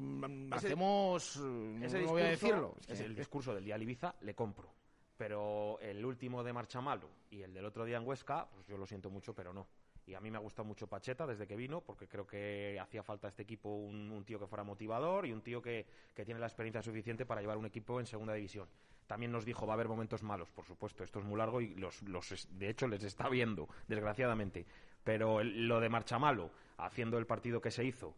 [0.55, 1.35] Ese- hacemos.
[1.81, 2.75] Ese no voy a decirlo.
[2.87, 4.73] Es el discurso del día Ibiza le compro.
[5.17, 8.85] Pero el último de Marchamalo y el del otro día en Huesca, pues yo lo
[8.85, 9.67] siento mucho, pero no.
[10.07, 13.01] Y a mí me ha gustado mucho Pacheta desde que vino, porque creo que hacía
[13.01, 16.39] falta a este equipo un, tío que fuera motivador y un tío que, que tiene
[16.39, 18.67] la experiencia suficiente para llevar un equipo en segunda división.
[19.07, 21.73] También nos dijo, va a haber momentos malos, por supuesto, esto es muy largo y
[21.75, 24.65] los, los de hecho les está viendo, desgraciadamente.
[25.03, 28.15] Pero el- lo de Marchamalo, haciendo el partido que se hizo,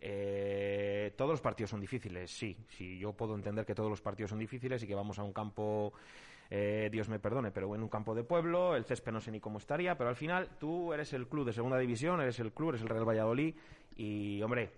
[0.00, 2.56] eh, todos los partidos son difíciles, sí.
[2.68, 5.32] Sí, yo puedo entender que todos los partidos son difíciles y que vamos a un
[5.32, 5.92] campo,
[6.50, 9.40] eh, Dios me perdone, pero en un campo de pueblo, el césped no sé ni
[9.40, 12.70] cómo estaría, pero al final tú eres el club de segunda división, eres el club,
[12.70, 13.54] eres el Real Valladolid
[13.96, 14.70] y, hombre,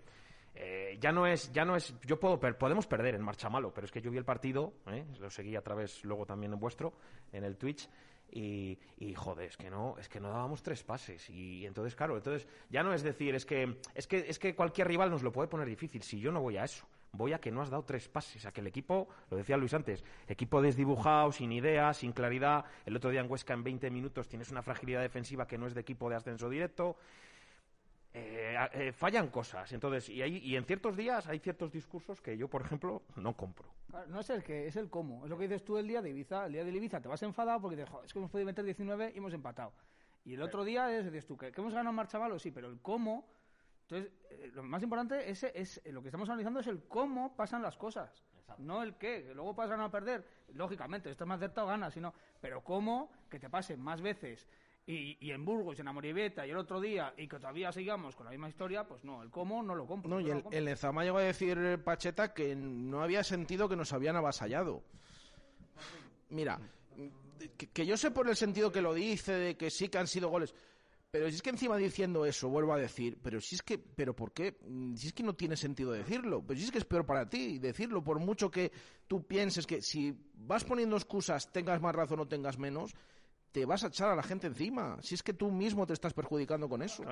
[0.55, 3.71] eh, ya no es, ya no es, yo puedo, per- podemos perder en marcha malo,
[3.73, 5.05] pero es que yo vi el partido, ¿eh?
[5.19, 6.93] lo seguí a través luego también en vuestro,
[7.31, 7.87] en el Twitch,
[8.31, 12.17] y, y, joder, es que no, es que no dábamos tres pases y, entonces claro,
[12.17, 15.31] entonces ya no es decir, es que, es que, es que cualquier rival nos lo
[15.31, 16.85] puede poner difícil, si yo no voy a eso.
[17.11, 19.73] Voy a que no has dado tres pases, a que el equipo, lo decía Luis
[19.73, 22.65] antes, equipo desdibujado, sin ideas, sin claridad.
[22.85, 25.73] El otro día en Huesca en 20 minutos tienes una fragilidad defensiva que no es
[25.73, 26.97] de equipo de ascenso directo.
[28.21, 29.71] Eh, a- eh, fallan cosas.
[29.71, 33.35] Entonces, y, hay, y en ciertos días hay ciertos discursos que yo, por ejemplo, no
[33.35, 33.69] compro.
[34.07, 35.23] No es el que, es el cómo.
[35.23, 36.45] Es lo que dices tú el día de Ibiza.
[36.45, 38.63] El día de Ibiza te vas enfadado porque dices, "Jo, es que hemos podido meter
[38.65, 39.73] 19 y hemos empatado.
[40.25, 42.51] Y el otro día es, dices tú, que, que hemos ganado en marcha malo, sí,
[42.51, 43.25] pero el cómo.
[43.83, 47.61] Entonces, eh, lo más importante es, es lo que estamos analizando es el cómo pasan
[47.63, 48.23] las cosas,
[48.59, 49.23] no el qué.
[49.23, 53.39] Que luego ganar o perder, lógicamente, esto es más acertado, ganas, sino, pero cómo que
[53.39, 54.47] te pase más veces
[54.89, 58.15] y, y en Burgos, y en Amoribieta y el otro día y que todavía sigamos
[58.15, 60.09] con la misma historia, pues no, el cómo no lo compro.
[60.09, 63.93] No, y el, el Ezama llegó a decir Pacheta que no había sentido que nos
[63.93, 64.81] habían avasallado.
[66.29, 66.59] Mira,
[67.55, 70.07] que, que yo sé por el sentido que lo dice, de que sí que han
[70.07, 70.55] sido goles.
[71.11, 74.15] Pero si es que encima diciendo eso, vuelvo a decir, pero si es que, pero
[74.15, 74.57] ¿por qué?
[74.95, 77.59] Si es que no tiene sentido decirlo, pero si es que es peor para ti
[77.59, 78.71] decirlo, por mucho que
[79.07, 82.95] tú pienses que si vas poniendo excusas, tengas más razón o tengas menos,
[83.51, 84.97] te vas a echar a la gente encima.
[85.01, 87.03] Si es que tú mismo te estás perjudicando con eso.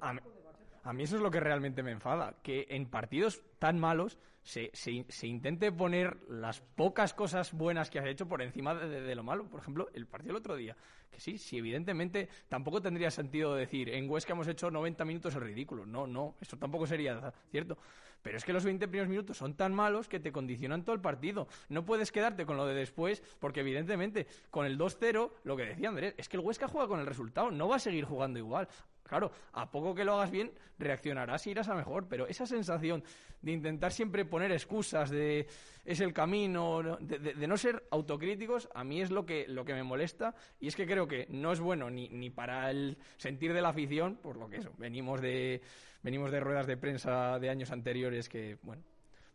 [0.00, 0.20] A mí,
[0.82, 4.70] a mí eso es lo que realmente me enfada, que en partidos tan malos se,
[4.72, 9.14] se, se, intente poner las pocas cosas buenas que has hecho por encima de, de,
[9.14, 9.48] lo malo.
[9.48, 10.76] Por ejemplo, el partido el otro día.
[11.10, 15.42] Que sí, sí, evidentemente tampoco tendría sentido decir en Huesca hemos hecho 90 minutos el
[15.42, 15.86] ridículo.
[15.86, 17.78] No, no, eso tampoco sería cierto.
[18.22, 21.00] Pero es que los 20 primeros minutos son tan malos que te condicionan todo el
[21.02, 21.48] partido.
[21.68, 25.88] No puedes quedarte con lo de después, porque evidentemente con el 2-0, lo que decía
[25.88, 28.68] Andrés, es que el Huesca juega con el resultado, no va a seguir jugando igual.
[29.02, 33.02] Claro, a poco que lo hagas bien, reaccionarás y irás a mejor, pero esa sensación
[33.42, 35.46] de intentar siempre poner excusas de
[35.84, 39.82] es el camino, de, no ser autocríticos, a mí es lo que, lo que me
[39.82, 43.60] molesta y es que creo que no es bueno ni, ni para el sentir de
[43.60, 45.60] la afición, por lo que eso, venimos de,
[46.02, 48.82] venimos de ruedas de prensa de años anteriores que, bueno,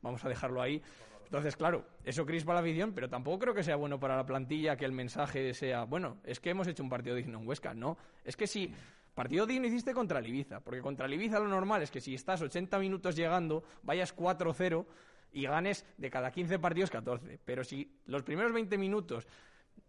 [0.02, 0.82] vamos a dejarlo ahí.
[1.26, 4.78] Entonces, claro, eso crispa la afición, pero tampoco creo que sea bueno para la plantilla
[4.78, 7.74] que el mensaje sea, bueno, es que hemos hecho un partido digno en Huesca.
[7.74, 8.74] No, es que si
[9.18, 12.78] partido digno hiciste contra el porque contra el lo normal es que si estás 80
[12.78, 14.86] minutos llegando, vayas 4-0
[15.34, 17.40] y ganes de cada 15 partidos 14.
[17.44, 19.28] Pero si los primeros 20 minutos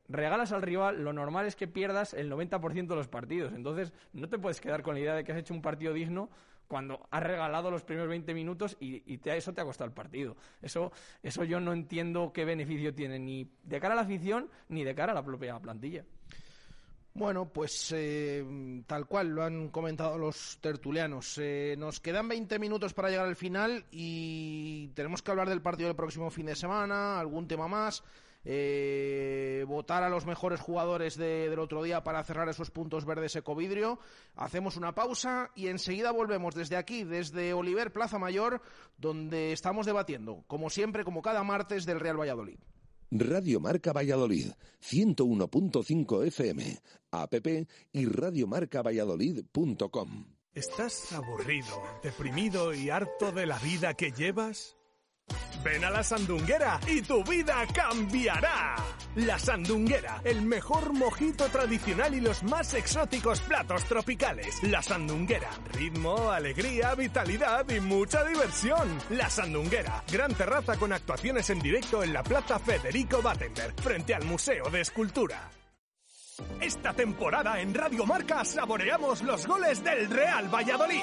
[0.08, 3.52] regalas al rival, lo normal es que pierdas el 90% de los partidos.
[3.52, 6.30] Entonces, no te puedes quedar con la idea de que has hecho un partido digno
[6.66, 9.94] cuando has regalado los primeros 20 minutos y, y te, eso te ha costado el
[9.94, 10.38] partido.
[10.62, 10.90] Eso,
[11.22, 14.94] eso yo no entiendo qué beneficio tiene ni de cara a la afición ni de
[14.94, 16.06] cara a la propia plantilla.
[17.18, 18.44] Bueno, pues eh,
[18.86, 21.36] tal cual lo han comentado los tertulianos.
[21.38, 25.88] Eh, nos quedan 20 minutos para llegar al final y tenemos que hablar del partido
[25.88, 28.04] del próximo fin de semana, algún tema más.
[28.44, 33.34] Eh, votar a los mejores jugadores de, del otro día para cerrar esos puntos verdes
[33.34, 33.98] ecovidrio.
[34.36, 38.62] Hacemos una pausa y enseguida volvemos desde aquí, desde Oliver Plaza Mayor,
[38.96, 42.60] donde estamos debatiendo, como siempre, como cada martes, del Real Valladolid.
[43.10, 44.52] Radio Marca Valladolid,
[44.82, 46.80] 101.5 FM,
[47.10, 47.34] app
[47.92, 50.24] y radiomarcavalladolid.com.
[50.54, 54.77] ¿Estás aburrido, deprimido y harto de la vida que llevas?
[55.64, 58.76] Ven a la Sandunguera y tu vida cambiará.
[59.16, 64.62] La Sandunguera, el mejor mojito tradicional y los más exóticos platos tropicales.
[64.62, 68.98] La Sandunguera, ritmo, alegría, vitalidad y mucha diversión.
[69.10, 74.24] La Sandunguera, gran terraza con actuaciones en directo en la Plaza Federico Battenberg, frente al
[74.24, 75.50] Museo de Escultura.
[76.60, 81.02] Esta temporada en Radio Marca saboreamos los goles del Real Valladolid.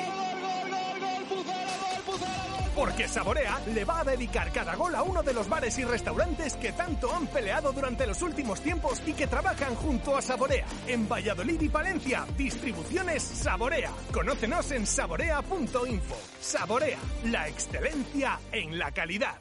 [2.76, 6.55] Porque Saborea le va a dedicar cada gol a uno de los bares y restaurantes
[6.57, 10.65] que tanto han peleado durante los últimos tiempos y que trabajan junto a Saborea.
[10.88, 13.91] En Valladolid y Palencia, distribuciones Saborea.
[14.11, 16.15] Conócenos en saborea.info.
[16.41, 19.36] Saborea, la excelencia en la calidad.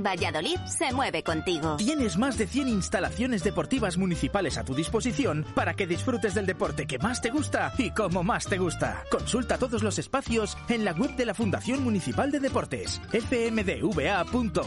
[0.00, 1.76] Valladolid se mueve contigo.
[1.76, 6.86] Tienes más de 100 instalaciones deportivas municipales a tu disposición para que disfrutes del deporte
[6.86, 9.02] que más te gusta y como más te gusta.
[9.10, 14.62] Consulta todos los espacios en la web de la Fundación Municipal de Deportes, fmdva.org.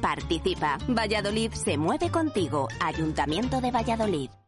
[0.00, 0.78] Participa.
[0.88, 2.68] Valladolid se mueve contigo.
[2.80, 4.39] Ayuntamiento de Valladolid.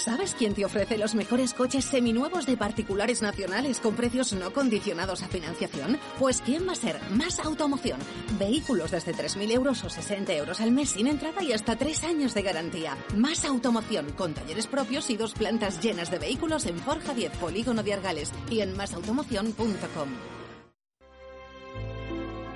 [0.00, 5.22] ¿Sabes quién te ofrece los mejores coches seminuevos de particulares nacionales con precios no condicionados
[5.22, 5.98] a financiación?
[6.18, 6.98] Pues ¿quién va a ser?
[7.10, 8.00] Más Automoción.
[8.38, 12.32] Vehículos desde 3.000 euros o 60 euros al mes sin entrada y hasta 3 años
[12.32, 12.96] de garantía.
[13.14, 17.82] Más Automoción, con talleres propios y dos plantas llenas de vehículos en Forja 10, Polígono
[17.82, 20.39] de Argales y en masautomoción.com.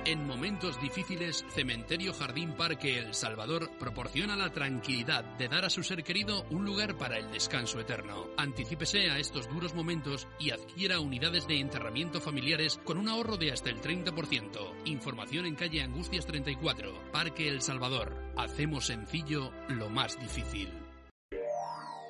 [0.05, 5.81] En momentos difíciles, Cementerio Jardín Parque El Salvador proporciona la tranquilidad de dar a su
[5.81, 8.27] ser querido un lugar para el descanso eterno.
[8.37, 13.51] Anticípese a estos duros momentos y adquiera unidades de enterramiento familiares con un ahorro de
[13.51, 14.75] hasta el 30%.
[14.85, 18.15] Información en calle Angustias 34, Parque El Salvador.
[18.37, 20.69] Hacemos sencillo lo más difícil.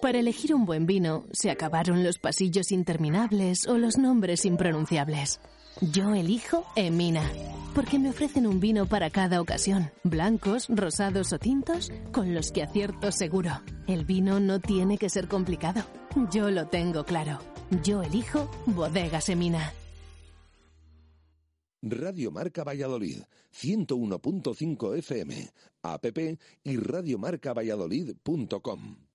[0.02, 5.40] Para elegir un buen vino, se acabaron los pasillos interminables o los nombres impronunciables.
[5.82, 7.30] Yo elijo Emina,
[7.76, 12.64] porque me ofrecen un vino para cada ocasión, blancos, rosados o tintos, con los que
[12.64, 13.62] acierto seguro.
[13.86, 15.84] El vino no tiene que ser complicado.
[16.32, 17.40] Yo lo tengo claro.
[17.84, 19.74] Yo elijo Bodegas Emina.
[21.82, 23.24] Radio Marca Valladolid,
[23.54, 25.50] 101.5 FM,
[25.84, 26.06] app
[26.64, 29.06] y radiomarcavalladolid.com.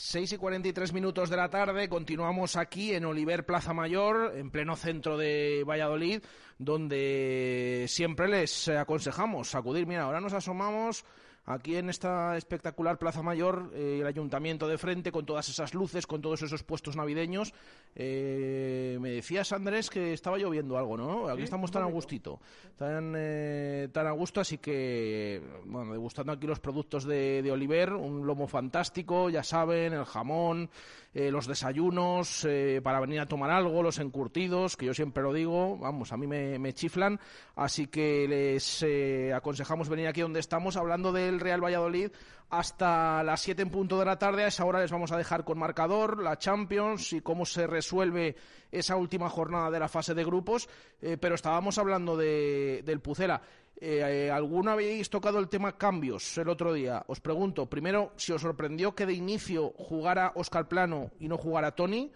[0.00, 4.76] 6 y 43 minutos de la tarde, continuamos aquí en Oliver Plaza Mayor, en pleno
[4.76, 6.22] centro de Valladolid,
[6.58, 9.86] donde siempre les aconsejamos acudir.
[9.86, 11.04] Mira, ahora nos asomamos
[11.48, 16.06] aquí en esta espectacular Plaza Mayor, eh, el ayuntamiento de frente, con todas esas luces,
[16.06, 17.54] con todos esos puestos navideños.
[17.94, 21.28] Eh, me decías, Andrés, que estaba lloviendo algo, ¿no?
[21.28, 22.40] Aquí estamos tan a gustito,
[22.76, 27.94] tan, eh, tan a gusto, así que, bueno, degustando aquí los productos de, de Oliver,
[27.94, 30.70] un lomo fantástico, ya saben, el jamón,
[31.14, 35.32] eh, los desayunos eh, para venir a tomar algo, los encurtidos, que yo siempre lo
[35.32, 37.18] digo, vamos, a mí me, me chiflan,
[37.56, 42.10] así que les eh, aconsejamos venir aquí donde estamos hablando del Real Valladolid
[42.50, 44.44] hasta las 7 en punto de la tarde.
[44.44, 48.36] A esa hora les vamos a dejar con marcador, la Champions y cómo se resuelve
[48.70, 50.68] esa última jornada de la fase de grupos.
[51.00, 53.42] Eh, pero estábamos hablando de, del Pucela.
[53.80, 57.04] Eh, eh, ¿Alguno habéis tocado el tema cambios el otro día?
[57.06, 61.76] Os pregunto, primero, si os sorprendió que de inicio jugara Oscar Plano y no jugara
[61.76, 62.10] Tony.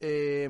[0.00, 0.48] Eh,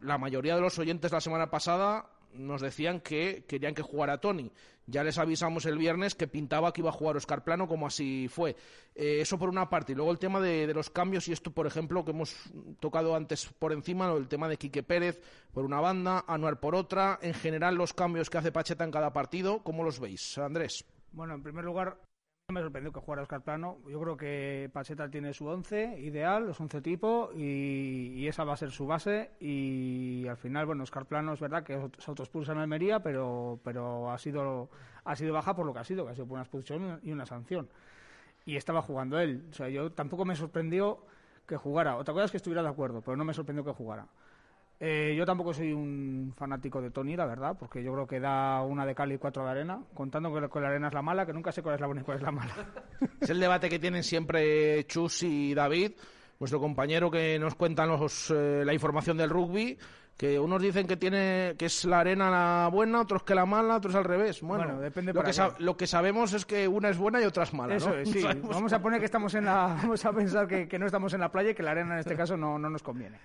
[0.00, 4.50] la mayoría de los oyentes la semana pasada nos decían que querían que jugara Tony.
[4.86, 8.28] Ya les avisamos el viernes que pintaba que iba a jugar Oscar Plano, como así
[8.28, 8.56] fue.
[8.94, 9.92] Eh, eso por una parte.
[9.92, 12.34] Y luego el tema de, de, los cambios, y esto, por ejemplo, que hemos
[12.80, 15.20] tocado antes por encima, el tema de Quique Pérez
[15.52, 17.18] por una banda, Anuar por otra.
[17.22, 20.36] En general, los cambios que hace Pacheta en cada partido, ¿cómo los veis?
[20.38, 20.84] Andrés.
[21.12, 21.98] Bueno, en primer lugar,
[22.52, 23.78] me sorprendió que jugara Oscar Plano.
[23.88, 28.54] Yo creo que Pacheta tiene su once ideal, los once tipo, y, y, esa va
[28.54, 29.32] a ser su base.
[29.40, 34.12] Y al final, bueno, Oscar Plano es verdad que se autoexpulsa en Almería, pero, pero
[34.12, 34.70] ha, sido,
[35.04, 37.10] ha sido baja por lo que ha sido, que ha sido por una expulsión y
[37.10, 37.68] una sanción.
[38.44, 39.46] Y estaba jugando él.
[39.50, 41.04] O sea, yo tampoco me sorprendió
[41.46, 41.96] que jugara.
[41.96, 44.06] Otra cosa es que estuviera de acuerdo, pero no me sorprendió que jugara.
[44.84, 48.62] Eh, yo tampoco soy un fanático de Tony, la verdad, porque yo creo que da
[48.62, 51.32] una de cal y cuatro de arena, contando que, la arena es la mala, que
[51.32, 52.52] nunca sé cuál es la buena y cuál es la mala.
[53.20, 55.92] Es el debate que tienen siempre Chus y David,
[56.40, 59.78] nuestro compañero que nos cuentan los, eh, la información del rugby,
[60.16, 63.76] que unos dicen que tiene que es la arena la buena, otros que la mala,
[63.76, 64.40] otros al revés.
[64.42, 67.44] Bueno, bueno depende lo que, lo que sabemos es que una es buena y otra
[67.44, 67.76] es mala.
[67.76, 67.94] Eso ¿no?
[67.98, 68.24] es, sí.
[68.42, 71.20] Vamos a poner que estamos en la, vamos a pensar que, que no estamos en
[71.20, 73.20] la playa y que la arena en este caso no, no nos conviene.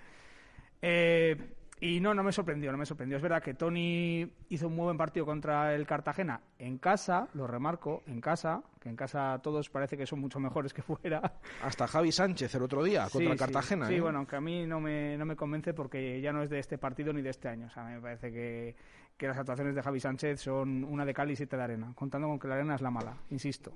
[0.82, 3.17] Eh, y no, no me sorprendió, no me sorprendió.
[3.17, 7.45] Es verdad que Tony hizo un muy buen partido contra el Cartagena en casa, lo
[7.45, 11.34] remarco, en casa, que en casa todos parece que son mucho mejores que fuera.
[11.61, 13.86] Hasta Javi Sánchez el otro día contra sí, el Cartagena.
[13.86, 13.95] Sí, ¿eh?
[13.97, 16.57] sí, bueno, aunque a mí no me, no me convence porque ya no es de
[16.57, 17.67] este partido ni de este año.
[17.67, 18.75] O sea, me parece que,
[19.15, 22.28] que las actuaciones de Javi Sánchez son una de cal y siete de arena, contando
[22.28, 23.71] con que la arena es la mala, insisto.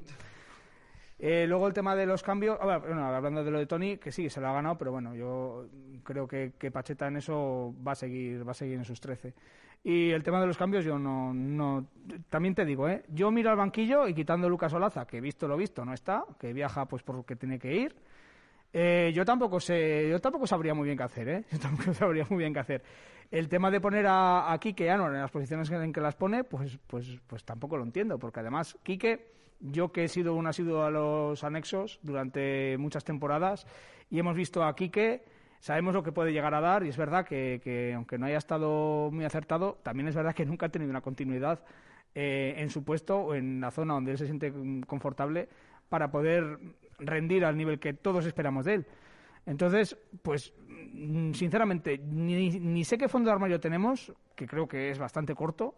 [1.24, 2.82] Eh, luego el tema de los cambios, ah,
[3.16, 5.68] hablando de lo de Tony, que sí, se lo ha ganado, pero bueno, yo
[6.04, 9.36] creo que, que, Pacheta en eso va a seguir, va a seguir en sus 13.
[9.84, 11.86] Y el tema de los cambios, yo no, no,
[12.30, 13.04] también te digo, ¿eh?
[13.08, 16.54] yo miro al banquillo y quitando Lucas Olaza, que visto lo visto no está, que
[16.54, 17.96] viaja pues porque tiene que ir,
[18.74, 21.44] eh, yo tampoco sé, yo tampoco sabría muy bien qué hacer, ¿eh?
[21.52, 22.84] Yo tampoco sabría muy bien qué hacer.
[23.30, 26.44] El tema de poner a, a Quique Anor en las posiciones en que las pone,
[26.44, 30.84] pues, pues, pues tampoco lo entiendo, porque además Quique yo que he sido un asiduo
[30.84, 33.68] a los anexos durante muchas temporadas
[34.10, 35.24] y hemos visto a Quique,
[35.60, 38.38] sabemos lo que puede llegar a dar y es verdad que, que aunque no haya
[38.38, 41.64] estado muy acertado, también es verdad que nunca ha tenido una continuidad
[42.16, 44.52] eh, en su puesto o en la zona donde él se siente
[44.86, 45.48] confortable
[45.88, 46.58] para poder
[47.02, 48.88] rendir al nivel que todos esperamos de él.
[49.46, 50.54] Entonces, pues
[51.34, 55.76] sinceramente, ni, ni sé qué fondo de armario tenemos, que creo que es bastante corto,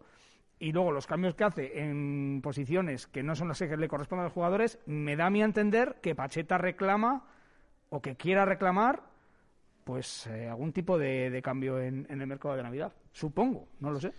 [0.58, 4.22] y luego los cambios que hace en posiciones que no son las que le corresponden
[4.22, 7.24] a los jugadores, me da a mí a entender que Pacheta reclama
[7.90, 9.02] o que quiera reclamar
[9.84, 12.92] pues eh, algún tipo de, cambio en, el mercado de Navidad.
[13.12, 14.12] Supongo, no lo sé.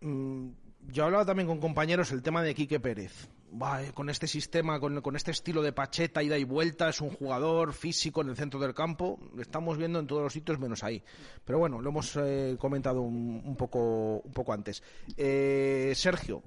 [0.00, 0.50] Mm,
[0.88, 3.28] yo hablaba también con compañeros el tema de Quique Pérez.
[3.50, 7.10] Va, con este sistema, con, con, este estilo de Pacheta, ida y vuelta, es un
[7.10, 9.18] jugador físico en el centro del campo.
[9.34, 11.02] Lo estamos viendo en todos los sitios menos ahí.
[11.44, 14.82] Pero bueno, lo hemos eh, comentado un, un, poco, un poco antes.
[15.16, 16.44] Eh, Sergio,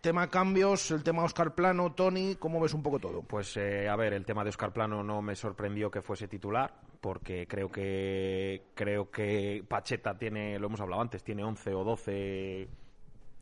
[0.00, 3.22] tema cambios, el tema Oscar Plano, Tony, ¿cómo ves un poco todo?
[3.22, 6.72] Pues eh, a ver, el tema de Oscar Plano no me sorprendió que fuese titular,
[7.00, 12.68] porque creo que creo que Pacheta tiene, lo hemos hablado antes, tiene 11 o 12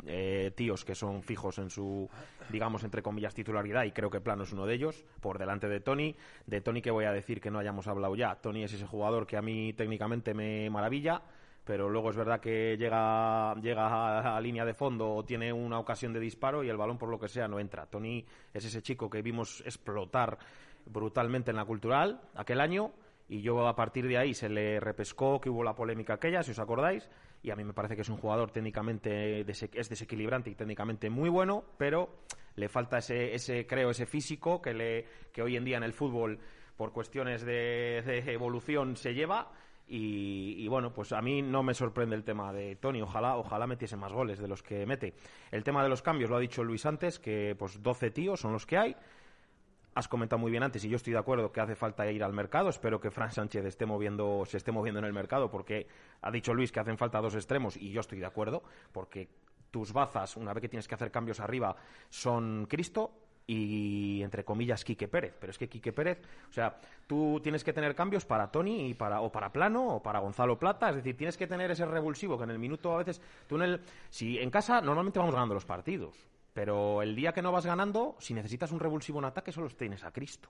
[0.04, 2.08] eh, tíos que son fijos en su,
[2.50, 5.80] digamos, entre comillas, titularidad y creo que Plano es uno de ellos, por delante de
[5.80, 6.14] Tony.
[6.46, 8.36] De Tony que voy a decir que no hayamos hablado ya.
[8.36, 11.22] Tony es ese jugador que a mí técnicamente me maravilla,
[11.64, 16.12] pero luego es verdad que llega, llega a, línea de fondo o tiene una ocasión
[16.12, 17.86] de disparo y el balón por lo que sea no entra.
[17.86, 20.38] Tony es ese chico que vimos explotar
[20.84, 22.92] brutalmente en la cultural aquel año
[23.28, 26.52] y yo a partir de ahí se le repescó que hubo la polémica aquella, si
[26.52, 27.10] os acordáis,
[27.46, 31.30] y a mí me parece que es un jugador técnicamente es desequilibrante y técnicamente muy
[31.30, 32.10] bueno, pero
[32.56, 35.92] le falta ese, ese creo, ese físico que, le, que hoy en día en el
[35.92, 36.40] fútbol
[36.76, 39.52] por cuestiones de, evolución se lleva
[39.86, 43.00] Y, y, bueno, pues a mí no me sorprende el tema de Tony.
[43.00, 45.14] Ojalá, ojalá metiese más goles de los que mete.
[45.52, 48.52] El tema de los cambios lo ha dicho Luis antes, que pues 12 tíos son
[48.52, 48.96] los que hay.
[49.96, 52.34] Has comentado muy bien antes y yo estoy de acuerdo que hace falta ir al
[52.34, 52.68] mercado.
[52.68, 55.86] Espero que Fran Sánchez esté moviendo, se esté moviendo en el mercado porque
[56.20, 59.30] ha dicho Luis que hacen falta dos extremos y yo estoy de acuerdo porque
[59.70, 61.76] tus bazas, una vez que tienes que hacer cambios arriba,
[62.10, 63.10] son Cristo
[63.46, 65.34] y entre comillas Quique Pérez.
[65.40, 66.20] Pero es que Quique Pérez,
[66.50, 66.76] o sea,
[67.06, 70.58] tú tienes que tener cambios para Tony y para, o para Plano o para Gonzalo
[70.58, 70.90] Plata.
[70.90, 73.22] Es decir, tienes que tener ese revulsivo que en el minuto a veces.
[73.48, 73.80] Tú en el,
[74.10, 76.28] si en casa normalmente vamos ganando los partidos.
[76.56, 80.02] Pero el día que no vas ganando, si necesitas un revulsivo en ataque, solo tienes
[80.04, 80.48] a Cristo.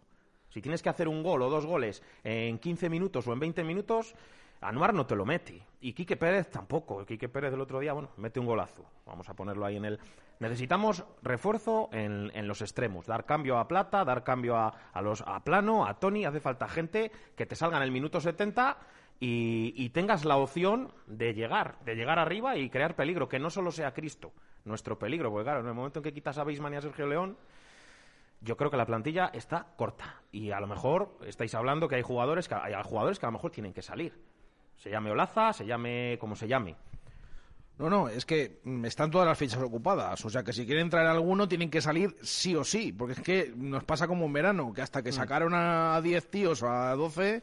[0.51, 3.65] Si tienes que hacer un gol o dos goles en 15 minutos o en 20
[3.65, 4.15] minutos,
[4.61, 5.61] Anuar no te lo mete.
[5.81, 7.05] Y Quique Pérez tampoco.
[7.05, 8.85] Quique Pérez el otro día, bueno, mete un golazo.
[9.05, 9.99] Vamos a ponerlo ahí en el.
[10.39, 13.07] Necesitamos refuerzo en, los extremos.
[13.07, 16.25] Dar cambio a Plata, dar cambio a, a, los, a Plano, a Tony.
[16.25, 18.79] Hace falta gente que te salga en el minuto 70
[19.19, 23.29] y, y, tengas la opción de llegar, de llegar arriba y crear peligro.
[23.29, 24.33] Que no solo sea Cristo
[24.67, 25.31] nuestro peligro.
[25.31, 27.37] Porque claro, en el momento en que quitas a Beisman y a Sergio León
[28.43, 32.03] yo creo que la plantilla está corta y a lo mejor estáis hablando que hay
[32.03, 34.13] jugadores que hay jugadores que a lo mejor tienen que salir
[34.77, 36.77] se llame Olaza, se llame como se llame.
[37.79, 40.25] No, no, es que están todas las fichas ocupadas.
[40.25, 42.93] O sea que si quieren traer alguno, tienen que salir sí o sí.
[42.93, 46.63] Porque es que nos pasa como en verano, que hasta que sacaron a 10 tíos
[46.63, 47.43] o a 12.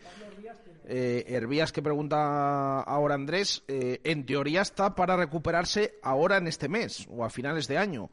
[0.86, 6.68] Eh, Hervías, que pregunta ahora Andrés, eh, en teoría está para recuperarse ahora en este
[6.68, 8.10] mes o a finales de año.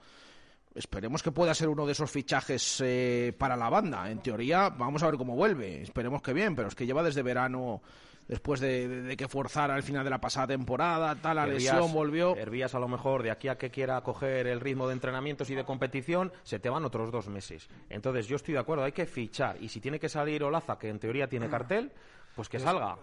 [0.74, 4.10] Esperemos que pueda ser uno de esos fichajes eh, para la banda.
[4.10, 5.82] En teoría, vamos a ver cómo vuelve.
[5.82, 7.82] Esperemos que bien, pero es que lleva desde verano
[8.28, 11.74] después de, de, de, que forzara al final de la pasada temporada, tal, la Hervías,
[11.74, 12.36] lesión volvió.
[12.36, 15.56] Hervías a lo mejor de aquí a que quiera coger el ritmo de entrenamientos y
[15.56, 17.68] de competición, se te van otros dos meses.
[17.88, 19.60] Entonces yo estoy de acuerdo, hay que fichar.
[19.60, 21.90] Y si tiene que salir Olaza, que en teoría tiene cartel,
[22.36, 22.96] pues que salga.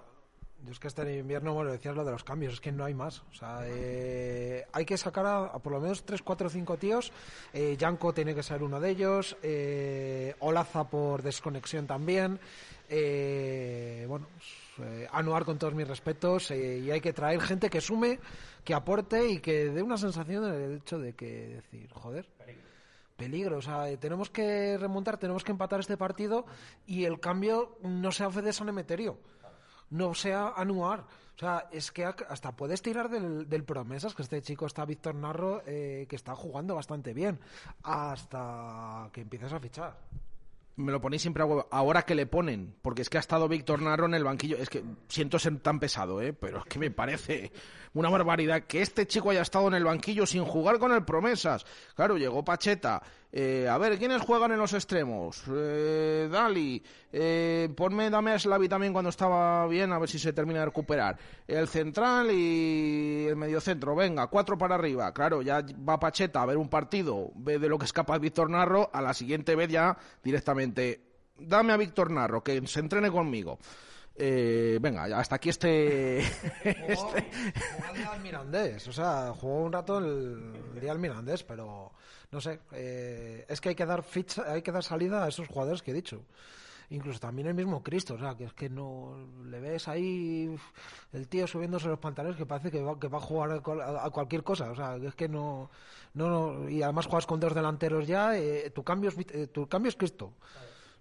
[0.65, 2.93] Yo es que este invierno, bueno, decías lo de los cambios, es que no hay
[2.93, 3.21] más.
[3.31, 7.11] O sea, eh, hay que sacar a, por lo menos 3, 4, 5 tíos.
[7.53, 9.37] Eh, Yanko tiene que ser uno de ellos.
[9.43, 12.39] Eh, Olaza por desconexión también.
[12.89, 16.51] Eh, bueno, pues, eh, Anuar con todos mis respetos.
[16.51, 18.19] Eh, y hay que traer gente que sume,
[18.63, 22.27] que aporte y que dé una sensación del hecho de que decir, joder.
[23.15, 26.45] Peligro, o sea, tenemos que remontar, tenemos que empatar este partido
[26.85, 29.17] y el cambio no sea Fede San Emeterio
[29.89, 31.05] no sea anuar.
[31.35, 35.13] O sea, es que hasta puedes tirar del, del promesas, que este chico está Víctor
[35.13, 37.39] Narro, eh, que está jugando bastante bien,
[37.83, 39.97] hasta que empieces a fichar.
[40.77, 41.67] Me lo ponéis siempre a huevo.
[41.71, 44.57] Ahora que le ponen, porque es que ha estado Víctor Narro en el banquillo.
[44.57, 46.33] Es que siento ser tan pesado, ¿eh?
[46.33, 47.51] pero es que me parece
[47.97, 51.65] una barbaridad que este chico haya estado en el banquillo sin jugar con el promesas.
[51.95, 53.01] Claro, llegó Pacheta.
[53.31, 55.43] Eh, a ver, ¿quiénes juegan en los extremos?
[55.49, 56.81] Eh, Dali,
[57.11, 60.67] eh, ponme, dame a Slavi también cuando estaba bien, a ver si se termina de
[60.67, 61.17] recuperar.
[61.47, 65.11] El central y el mediocentro, venga, cuatro para arriba.
[65.13, 68.49] Claro, ya va Pacheta a ver un partido, ve de lo que es capaz Víctor
[68.49, 71.01] Narro, a la siguiente vez ya directamente,
[71.37, 73.59] dame a Víctor Narro, que se entrene conmigo.
[74.19, 76.23] Eh, venga, hasta aquí este.
[76.63, 77.29] Jugó, este...
[77.75, 81.91] jugó el día Mirandés, o sea, jugó un rato el, día Mirandés, pero
[82.31, 85.47] no sé, eh, es que hay que dar ficha, hay que dar salida a esos
[85.47, 86.23] jugadores que he dicho.
[86.89, 90.57] Incluso también el mismo Cristo, o sea, que es que no le ves ahí
[91.11, 94.09] el tío subiéndose los pantalones que parece que va, que va a jugar a, a,
[94.09, 95.69] cualquier cosa, o sea, que es que no,
[96.13, 99.67] no, no y además juegas con dos delanteros ya, eh, tu cambio es, eh, tu
[99.67, 100.33] cambio es Cristo.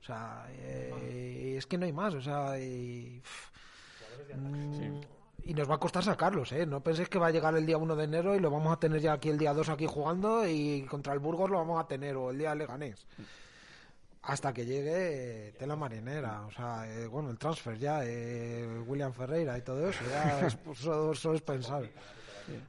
[0.00, 3.20] O sea, eh, es que no hay más, o sea, y,
[4.34, 5.00] mm,
[5.44, 6.66] y nos va a costar sacarlos, ¿eh?
[6.66, 8.80] No penséis que va a llegar el día 1 de enero y lo vamos a
[8.80, 11.86] tener ya aquí el día 2 aquí jugando y contra el Burgos lo vamos a
[11.86, 13.06] tener o el día Leganés.
[14.22, 19.56] Hasta que llegue tela marinera, o sea, eh, bueno, el transfer ya, eh, William Ferreira
[19.56, 21.88] y todo eso, ya es, solo, solo es pensar.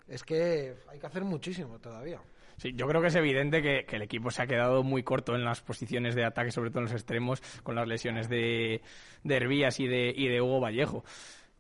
[0.08, 2.20] Es que hay que hacer muchísimo todavía.
[2.58, 5.44] Sí, yo creo que es evidente que, el equipo se ha quedado muy corto en
[5.44, 8.82] las posiciones de ataque, sobre todo en los extremos, con las lesiones de,
[9.24, 11.04] de Hervías y de, y de Hugo Vallejo.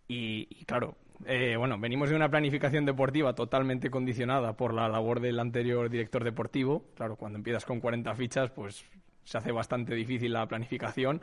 [0.07, 0.95] Y, y claro,
[1.25, 6.23] eh, bueno, venimos de una planificación deportiva totalmente condicionada por la labor del anterior director
[6.23, 6.85] deportivo.
[6.95, 8.83] Claro, cuando empiezas con 40 fichas, pues
[9.23, 11.21] se hace bastante difícil la planificación.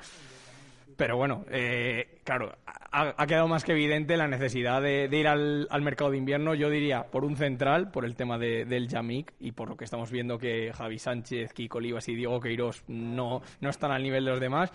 [0.96, 5.66] Pero bueno, eh, claro, ha, ha, quedado más que evidente la necesidad de, ir al,
[5.70, 6.54] al, mercado de invierno.
[6.54, 9.84] Yo diría por un central, por el tema de, del Yamik y por lo que
[9.84, 14.24] estamos viendo que Javi Sánchez, Kiko Olivas y Diego Queiroz no, no están al nivel
[14.24, 14.72] de los demás.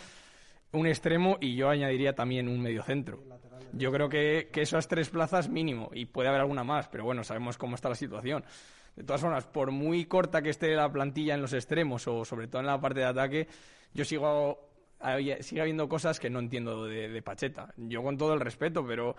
[0.71, 3.23] Un extremo y yo añadiría también un mediocentro.
[3.71, 7.23] Yo creo que, que esas tres plazas mínimo y puede haber alguna más, pero bueno,
[7.23, 8.43] sabemos cómo está la situación.
[8.95, 12.47] De todas formas, por muy corta que esté la plantilla en los extremos o sobre
[12.47, 13.47] todo en la parte de ataque,
[13.93, 14.68] yo sigo
[15.41, 17.73] sigue habiendo cosas que no entiendo de, Pacheta.
[17.77, 19.15] Yo con todo el respeto, pero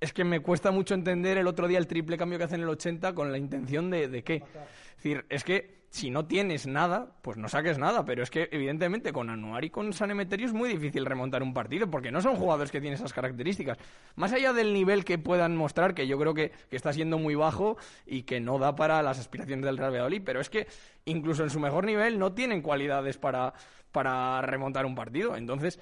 [0.00, 2.62] es que me cuesta mucho entender el otro día el triple cambio que hace en
[2.62, 4.36] el 80 con la intención de, de qué.
[4.36, 8.48] Es decir, es que si no tienes nada, pues no saques nada, pero es que
[8.50, 12.22] evidentemente con Anuar y con San Emeterio es muy difícil remontar un partido porque no
[12.22, 13.76] son jugadores que tienen esas características.
[14.16, 17.34] Más allá del nivel que puedan mostrar, que yo creo que, que está siendo muy
[17.34, 17.76] bajo
[18.06, 20.66] y que no da para las aspiraciones del Real Valladolid, pero es que
[21.04, 23.52] incluso en su mejor nivel no tienen cualidades para,
[23.92, 25.36] para remontar un partido.
[25.36, 25.78] Entonces,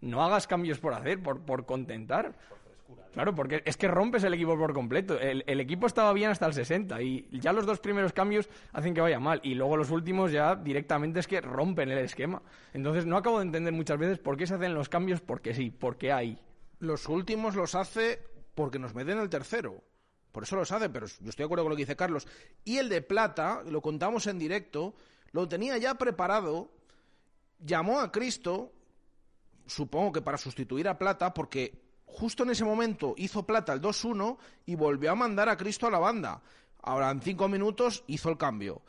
[0.00, 2.38] no hagas cambios por hacer, por, por contentar.
[3.12, 5.18] Claro, porque es que rompes el equipo por completo.
[5.18, 8.94] El, el equipo estaba bien hasta el 60 y ya los dos primeros cambios hacen
[8.94, 12.42] que vaya mal y luego los últimos ya directamente es que rompen el esquema.
[12.72, 15.70] Entonces no acabo de entender muchas veces por qué se hacen los cambios porque sí,
[15.70, 16.38] porque hay.
[16.78, 18.20] Los últimos los hace
[18.54, 19.82] porque nos meten el tercero.
[20.32, 22.26] Por eso los hace, pero yo estoy de acuerdo con lo que dice Carlos.
[22.64, 24.94] Y el de plata, lo contamos en directo,
[25.32, 26.70] lo tenía ya preparado,
[27.58, 28.72] llamó a Cristo,
[29.66, 31.81] supongo que para sustituir a Plata, porque
[32.12, 34.36] justo en ese momento hizo Plata el 2-1
[34.66, 36.40] y volvió a mandar a Cristo a la banda.
[36.82, 38.82] Ahora en cinco minutos hizo el cambio.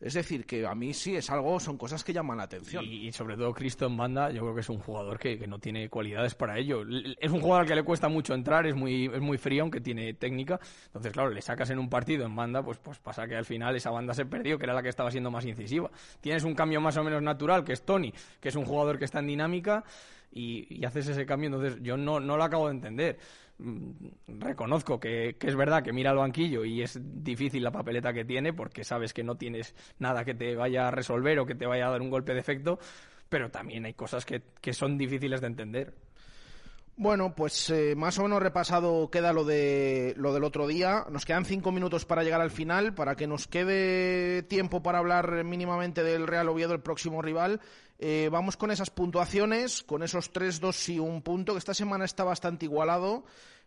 [0.00, 2.82] Es decir, que a mí sí es algo, son cosas que llaman la atención.
[2.86, 5.90] Y, sobre todo Cristo en banda, yo creo que es un jugador que, no tiene
[5.90, 6.84] cualidades para ello.
[7.20, 10.14] Es un jugador que le cuesta mucho entrar, es muy, es muy frío, aunque tiene
[10.14, 10.58] técnica.
[10.86, 13.76] Entonces, claro, le sacas en un partido en banda, pues, pues pasa que al final
[13.76, 15.90] esa banda se perdió, que era la que estaba siendo más incisiva.
[16.22, 19.04] Tienes un cambio más o menos natural, que es Tony, que es un jugador que
[19.04, 19.84] está en dinámica,
[20.30, 21.48] y, haces ese cambio.
[21.48, 23.18] Entonces, yo no, no lo acabo de entender.
[23.58, 23.90] Mm,
[24.38, 28.24] Reconozco que, que es verdad que mira al banquillo y es difícil la papeleta que
[28.24, 31.66] tiene porque sabes que no tienes nada que te vaya a resolver o que te
[31.66, 32.78] vaya a dar un golpe de efecto,
[33.28, 35.94] pero también hay cosas que, que son difíciles de entender.
[37.00, 41.06] Bueno, pues eh, más o menos repasado queda lo de lo del otro día.
[41.08, 45.42] Nos quedan cinco minutos para llegar al final, para que nos quede tiempo para hablar
[45.42, 47.62] mínimamente del Real Oviedo, el próximo rival.
[47.98, 52.04] Eh, vamos con esas puntuaciones, con esos tres, dos y un punto, que esta semana
[52.04, 53.24] está bastante igualado.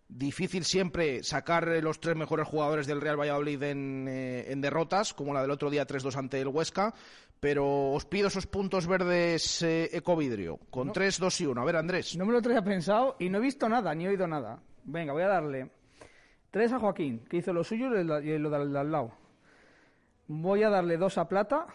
[0.07, 5.13] Difícil siempre sacar eh, los tres mejores jugadores del Real Valladolid en, eh, en derrotas,
[5.13, 6.93] como la del otro día 3-2 ante el Huesca.
[7.39, 10.93] Pero os pido esos puntos verdes eh, Ecovidrio, con No.
[10.93, 11.61] 3, 2 y 1.
[11.61, 12.15] A ver, Andrés.
[12.15, 14.61] No me lo traía pensado y no he visto nada, ni he oído nada.
[14.85, 15.71] Venga, voy a darle
[16.51, 19.11] tres a Joaquín, que hizo lo suyo y lo de al lado.
[20.27, 21.65] Voy a darle dos a Plata,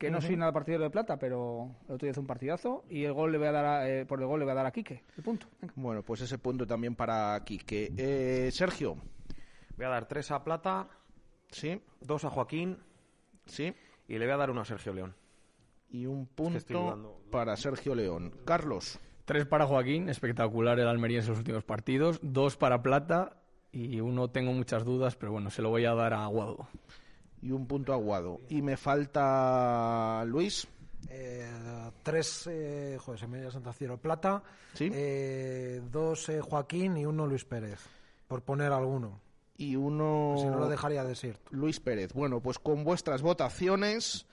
[0.00, 2.84] que no soy nada partidario de Plata, pero el otro día hizo un partidazo.
[2.88, 4.54] Y el gol le voy a dar a- eh, por el gol le voy a
[4.56, 5.46] dar a Quique, el punto.
[5.76, 7.92] Bueno, pues ese punto también para Quique.
[7.96, 8.96] Eh, Sergio.
[9.76, 10.88] Voy a dar tres a Plata.
[11.50, 11.80] Sí.
[12.00, 12.78] Dos a Joaquín.
[13.46, 13.74] Sí.
[14.08, 15.14] Y le voy a dar uno a Sergio León.
[15.90, 18.32] Y un punto para Sergio León.
[18.44, 18.98] Carlos.
[19.24, 22.18] Tres para Joaquín, espectacular el Almería en sus últimos partidos.
[22.22, 23.36] Dos para Plata
[23.70, 26.68] y uno tengo muchas dudas, pero bueno, se lo voy a dar a Aguado.
[27.42, 28.40] Y un punto aguado.
[28.48, 30.66] Y me falta Luis.
[31.08, 31.48] Eh,
[32.02, 34.42] tres, eh, joder, se me Plata.
[34.78, 37.80] Eh, dos eh, Joaquín y uno Luis Pérez,
[38.28, 39.20] por poner alguno.
[39.56, 40.36] Y uno.
[40.38, 41.50] Si no lo dejaría desierto.
[41.50, 42.12] Luis Pérez.
[42.12, 44.26] Bueno, pues con vuestras votaciones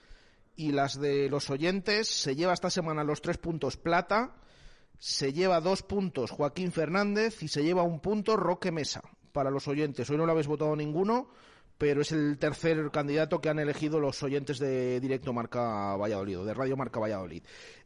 [0.58, 4.34] y las de los oyentes, se lleva esta semana los tres puntos plata,
[4.98, 9.02] se lleva dos puntos Joaquín Fernández y se lleva un punto Roque Mesa
[9.32, 10.10] para los oyentes.
[10.10, 11.28] Hoy no lo habéis votado ninguno,
[11.78, 16.44] pero es el tercer candidato que han elegido los oyentes de Directo Marca Valladolid, o
[16.44, 17.42] de Radio Marca Valladolid.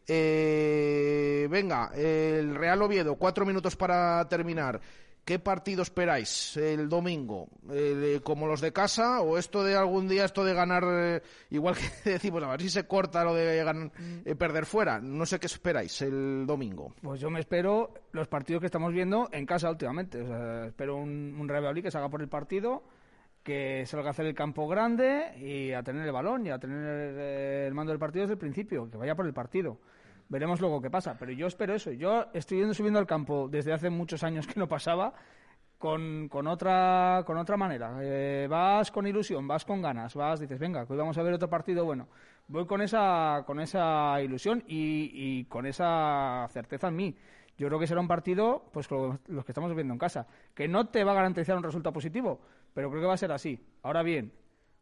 [0.09, 4.80] Eh, venga, el Real Oviedo, cuatro minutos para terminar.
[5.24, 7.47] ¿Qué partido esperáis el domingo?
[7.70, 11.76] Eh, ¿Como los de casa o esto de algún día, esto de ganar, eh, igual
[11.76, 13.93] que decimos, a ver si se corta lo de gan-
[14.24, 14.99] eh, perder fuera?
[15.01, 16.93] No sé qué esperáis el domingo.
[17.01, 20.20] Pues yo me espero los partidos que estamos viendo en casa últimamente.
[20.22, 22.82] O sea, espero un, un Real Valladolid que salga por el partido,
[23.43, 26.78] que salga a hacer el campo grande y a tener el balón y a tener
[27.18, 29.78] eh, el mando del partido desde el principio, que vaya por el partido.
[30.28, 31.90] Veremos luego qué pasa, pero yo espero eso.
[31.90, 35.12] Yo estoy yendo subiendo al campo desde hace muchos años que no pasaba
[35.76, 37.99] con, con otra con otra manera.
[38.01, 41.34] Eh, vas con ilusión, vas con ganas, vas, dices, venga, que hoy vamos a ver
[41.34, 42.09] otro partido bueno.
[42.49, 47.16] Voy con esa con esa ilusión y, y con esa certeza en mí.
[47.59, 50.88] Yo creo que será un partido, pues los que estamos viendo en casa, que no
[50.88, 52.40] te va a garantizar un resultado positivo,
[52.75, 53.59] pero creo que va a ser así.
[53.83, 54.33] Ahora bien,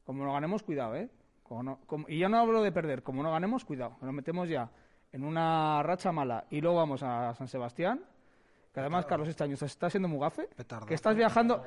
[0.05, 1.09] como no ganemos, cuidado, ¿eh?
[1.43, 3.97] Como no- como- y ya no hablo de perder, como no ganemos, cuidado.
[4.01, 4.71] Nos metemos ya
[5.13, 8.01] en una racha mala y luego vamos a San Sebastián,
[8.73, 10.49] que además, Carlos, este año está siendo muy gafe,
[10.87, 11.65] que estás viajando...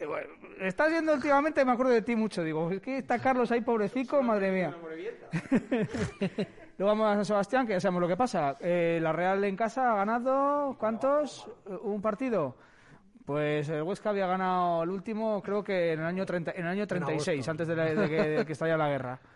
[0.00, 0.28] Eh, bueno,
[0.60, 2.42] Estás yendo últimamente, me acuerdo de ti mucho.
[2.42, 4.74] Digo, es que está Carlos ahí, pobrecico, madre mía.
[6.78, 8.56] Luego vamos a San Sebastián, que ya sabemos lo que pasa.
[8.60, 11.46] Eh, la Real en casa ha ganado, ¿cuántos?
[11.66, 12.56] Eh, ¿Un partido?
[13.24, 16.66] Pues el Huesca había ganado el último, creo que en el año, 30, en el
[16.72, 17.50] año 36, agosto.
[17.50, 19.20] antes de, la- de que, de que estallara la guerra.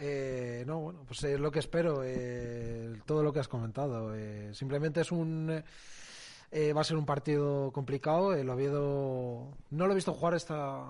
[0.00, 4.14] Eh, no, bueno, pues es lo que espero, eh, todo lo que has comentado.
[4.14, 5.60] Eh, simplemente es un.
[6.52, 8.32] eh, va a ser un partido complicado.
[8.32, 10.84] El Oviedo no lo he visto jugar esta,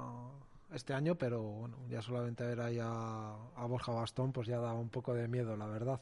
[0.74, 4.74] este año, pero bueno, ya solamente ver ahí a, a Borja Bastón, pues ya da
[4.74, 5.98] un poco de miedo, la verdad.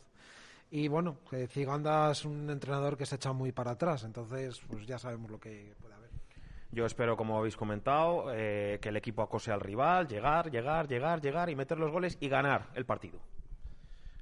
[0.73, 4.85] Y bueno, que Ziganda es un entrenador que se echa muy para atrás, entonces pues
[4.85, 5.75] ya sabemos lo que.
[6.73, 11.21] Yo espero, como habéis comentado, eh, que el equipo acose al rival, llegar, llegar, llegar,
[11.21, 13.21] llegar y meter los goles y ganar el partido.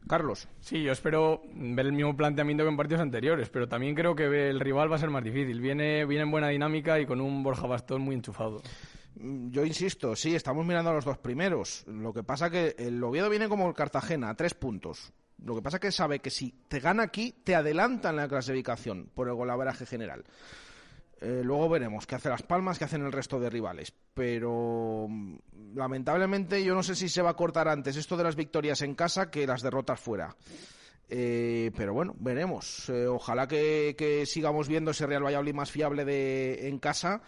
[0.07, 0.49] Carlos.
[0.61, 4.51] Sí, yo espero ver el mismo planteamiento que en partidos anteriores, pero también creo que
[4.51, 5.61] el rival va a ser más difícil.
[5.61, 8.61] Viene, viene en buena dinámica y con un Borja Bastón muy enchufado.
[9.16, 11.84] Mm, Yo insisto, sí, estamos mirando a los dos primeros.
[11.86, 15.11] Lo que pasa que el Oviedo viene como el Cartagena, a tres puntos.
[15.42, 19.09] Lo que pasa que sabe que si te gana aquí, te adelanta en la clasificación
[19.14, 20.24] por el golaveraje general.
[21.21, 23.93] Eh, luego veremos qué hace Las Palmas, qué hacen el resto de rivales.
[24.15, 25.37] Pero mm,
[25.75, 28.95] lamentablemente yo no sé si se va a cortar antes esto de las victorias en
[28.95, 30.37] casa que las derrotas fuera.
[31.09, 32.89] Eh, pero bueno, veremos.
[32.89, 37.23] Eh, ojalá que, que sigamos viendo ese Real Valladolid más fiable de, en casa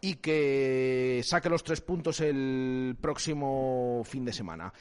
[0.00, 4.72] y que saque los tres puntos el próximo fin de semana.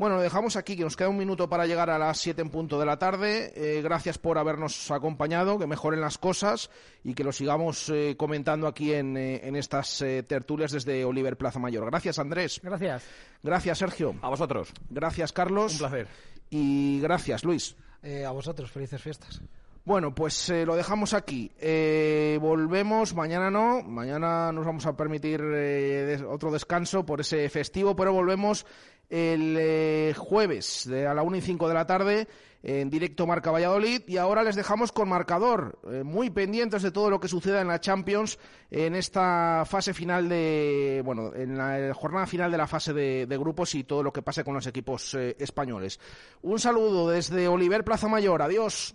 [0.00, 2.48] Bueno, lo dejamos aquí, que nos queda un minuto para llegar a las 7 en
[2.48, 3.52] punto de la tarde.
[3.54, 6.70] Eh, gracias por habernos acompañado, que mejoren las cosas
[7.04, 11.36] y que lo sigamos eh, comentando aquí en, eh, en estas eh, tertulias desde Oliver
[11.36, 11.84] Plaza Mayor.
[11.84, 12.62] Gracias, Andrés.
[12.64, 13.04] Gracias.
[13.42, 14.14] Gracias, Sergio.
[14.22, 14.72] A vosotros.
[14.88, 15.72] Gracias, Carlos.
[15.74, 16.08] Un placer.
[16.48, 17.76] Y gracias, Luis.
[18.02, 19.42] Eh, a vosotros, felices fiestas.
[19.84, 21.50] Bueno, pues eh, lo dejamos aquí.
[21.58, 27.48] Eh, volvemos, mañana no, mañana nos vamos a permitir eh, des- otro descanso por ese
[27.50, 28.64] festivo, pero volvemos
[29.10, 32.28] el eh, jueves de a la 1 y 5 de la tarde
[32.62, 37.10] en directo Marca Valladolid y ahora les dejamos con marcador, eh, muy pendientes de todo
[37.10, 38.38] lo que suceda en la Champions
[38.70, 43.26] en esta fase final de, bueno, en la eh, jornada final de la fase de,
[43.26, 45.98] de grupos y todo lo que pase con los equipos eh, españoles.
[46.42, 48.94] Un saludo desde Oliver Plaza Mayor, adiós.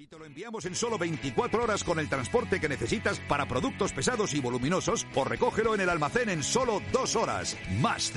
[0.00, 3.92] Y te lo enviamos en solo 24 horas con el transporte que necesitas para productos
[3.92, 7.56] pesados y voluminosos o recógelo en el almacén en solo dos horas.
[7.80, 8.04] Más